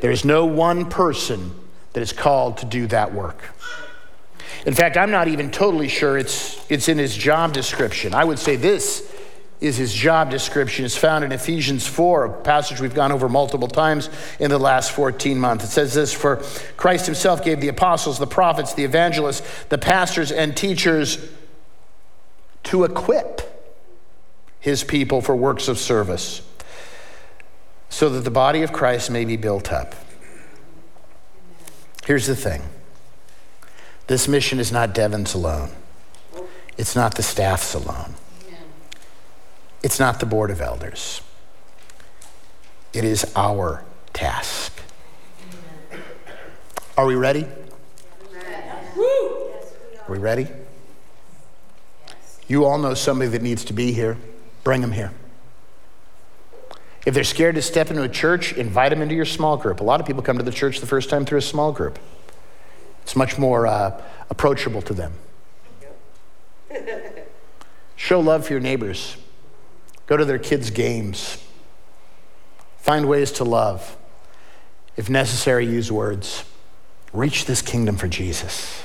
There's 0.00 0.24
no 0.24 0.46
one 0.46 0.90
person 0.90 1.54
that 1.92 2.00
is 2.00 2.12
called 2.12 2.58
to 2.58 2.66
do 2.66 2.86
that 2.88 3.14
work. 3.14 3.42
In 4.66 4.74
fact, 4.74 4.96
I'm 4.96 5.10
not 5.10 5.28
even 5.28 5.50
totally 5.50 5.88
sure 5.88 6.18
it's, 6.18 6.64
it's 6.70 6.88
in 6.88 6.98
his 6.98 7.16
job 7.16 7.52
description. 7.52 8.14
I 8.14 8.24
would 8.24 8.38
say 8.38 8.56
this 8.56 9.12
is 9.60 9.76
his 9.76 9.94
job 9.94 10.30
description. 10.30 10.84
It's 10.84 10.96
found 10.96 11.24
in 11.24 11.30
Ephesians 11.32 11.86
4, 11.86 12.24
a 12.24 12.42
passage 12.42 12.80
we've 12.80 12.94
gone 12.94 13.12
over 13.12 13.28
multiple 13.28 13.68
times 13.68 14.10
in 14.40 14.50
the 14.50 14.58
last 14.58 14.90
14 14.90 15.38
months. 15.38 15.64
It 15.64 15.68
says 15.68 15.94
this 15.94 16.12
For 16.12 16.42
Christ 16.76 17.06
himself 17.06 17.44
gave 17.44 17.60
the 17.60 17.68
apostles, 17.68 18.18
the 18.18 18.26
prophets, 18.26 18.74
the 18.74 18.84
evangelists, 18.84 19.42
the 19.68 19.78
pastors, 19.78 20.32
and 20.32 20.56
teachers 20.56 21.28
to 22.64 22.84
equip 22.84 23.40
his 24.58 24.84
people 24.84 25.20
for 25.20 25.34
works 25.34 25.68
of 25.68 25.78
service, 25.78 26.42
so 27.92 28.08
that 28.08 28.20
the 28.24 28.30
body 28.30 28.62
of 28.62 28.72
Christ 28.72 29.10
may 29.10 29.26
be 29.26 29.36
built 29.36 29.70
up. 29.70 29.94
Here's 32.06 32.26
the 32.26 32.34
thing 32.34 32.62
this 34.06 34.26
mission 34.26 34.58
is 34.58 34.72
not 34.72 34.94
Devin's 34.94 35.34
alone, 35.34 35.70
it's 36.78 36.96
not 36.96 37.14
the 37.16 37.22
staff's 37.22 37.74
alone. 37.74 38.14
It's 39.82 39.98
not 39.98 40.20
the 40.20 40.26
Board 40.26 40.50
of 40.50 40.60
Elders, 40.60 41.20
it 42.94 43.04
is 43.04 43.30
our 43.36 43.84
task. 44.14 44.72
Are 46.96 47.04
we 47.04 47.14
ready? 47.14 47.46
Are 48.96 50.08
we 50.08 50.18
ready? 50.18 50.48
You 52.48 52.64
all 52.64 52.78
know 52.78 52.94
somebody 52.94 53.30
that 53.30 53.42
needs 53.42 53.64
to 53.66 53.72
be 53.72 53.92
here. 53.92 54.16
Bring 54.64 54.80
them 54.80 54.92
here. 54.92 55.12
If 57.04 57.14
they're 57.14 57.24
scared 57.24 57.56
to 57.56 57.62
step 57.62 57.90
into 57.90 58.02
a 58.02 58.08
church, 58.08 58.52
invite 58.52 58.90
them 58.90 59.02
into 59.02 59.14
your 59.14 59.24
small 59.24 59.56
group. 59.56 59.80
A 59.80 59.84
lot 59.84 60.00
of 60.00 60.06
people 60.06 60.22
come 60.22 60.38
to 60.38 60.44
the 60.44 60.52
church 60.52 60.80
the 60.80 60.86
first 60.86 61.10
time 61.10 61.24
through 61.24 61.38
a 61.38 61.42
small 61.42 61.72
group. 61.72 61.98
It's 63.02 63.16
much 63.16 63.38
more 63.38 63.66
uh, 63.66 64.00
approachable 64.30 64.82
to 64.82 64.94
them. 64.94 65.12
Show 67.96 68.20
love 68.20 68.46
for 68.46 68.52
your 68.52 68.60
neighbors. 68.60 69.16
Go 70.06 70.16
to 70.16 70.24
their 70.24 70.38
kids' 70.38 70.70
games. 70.70 71.42
Find 72.78 73.08
ways 73.08 73.32
to 73.32 73.44
love. 73.44 73.96
If 74.96 75.08
necessary, 75.10 75.66
use 75.66 75.90
words. 75.90 76.44
Reach 77.12 77.46
this 77.46 77.62
kingdom 77.62 77.96
for 77.96 78.08
Jesus. 78.08 78.82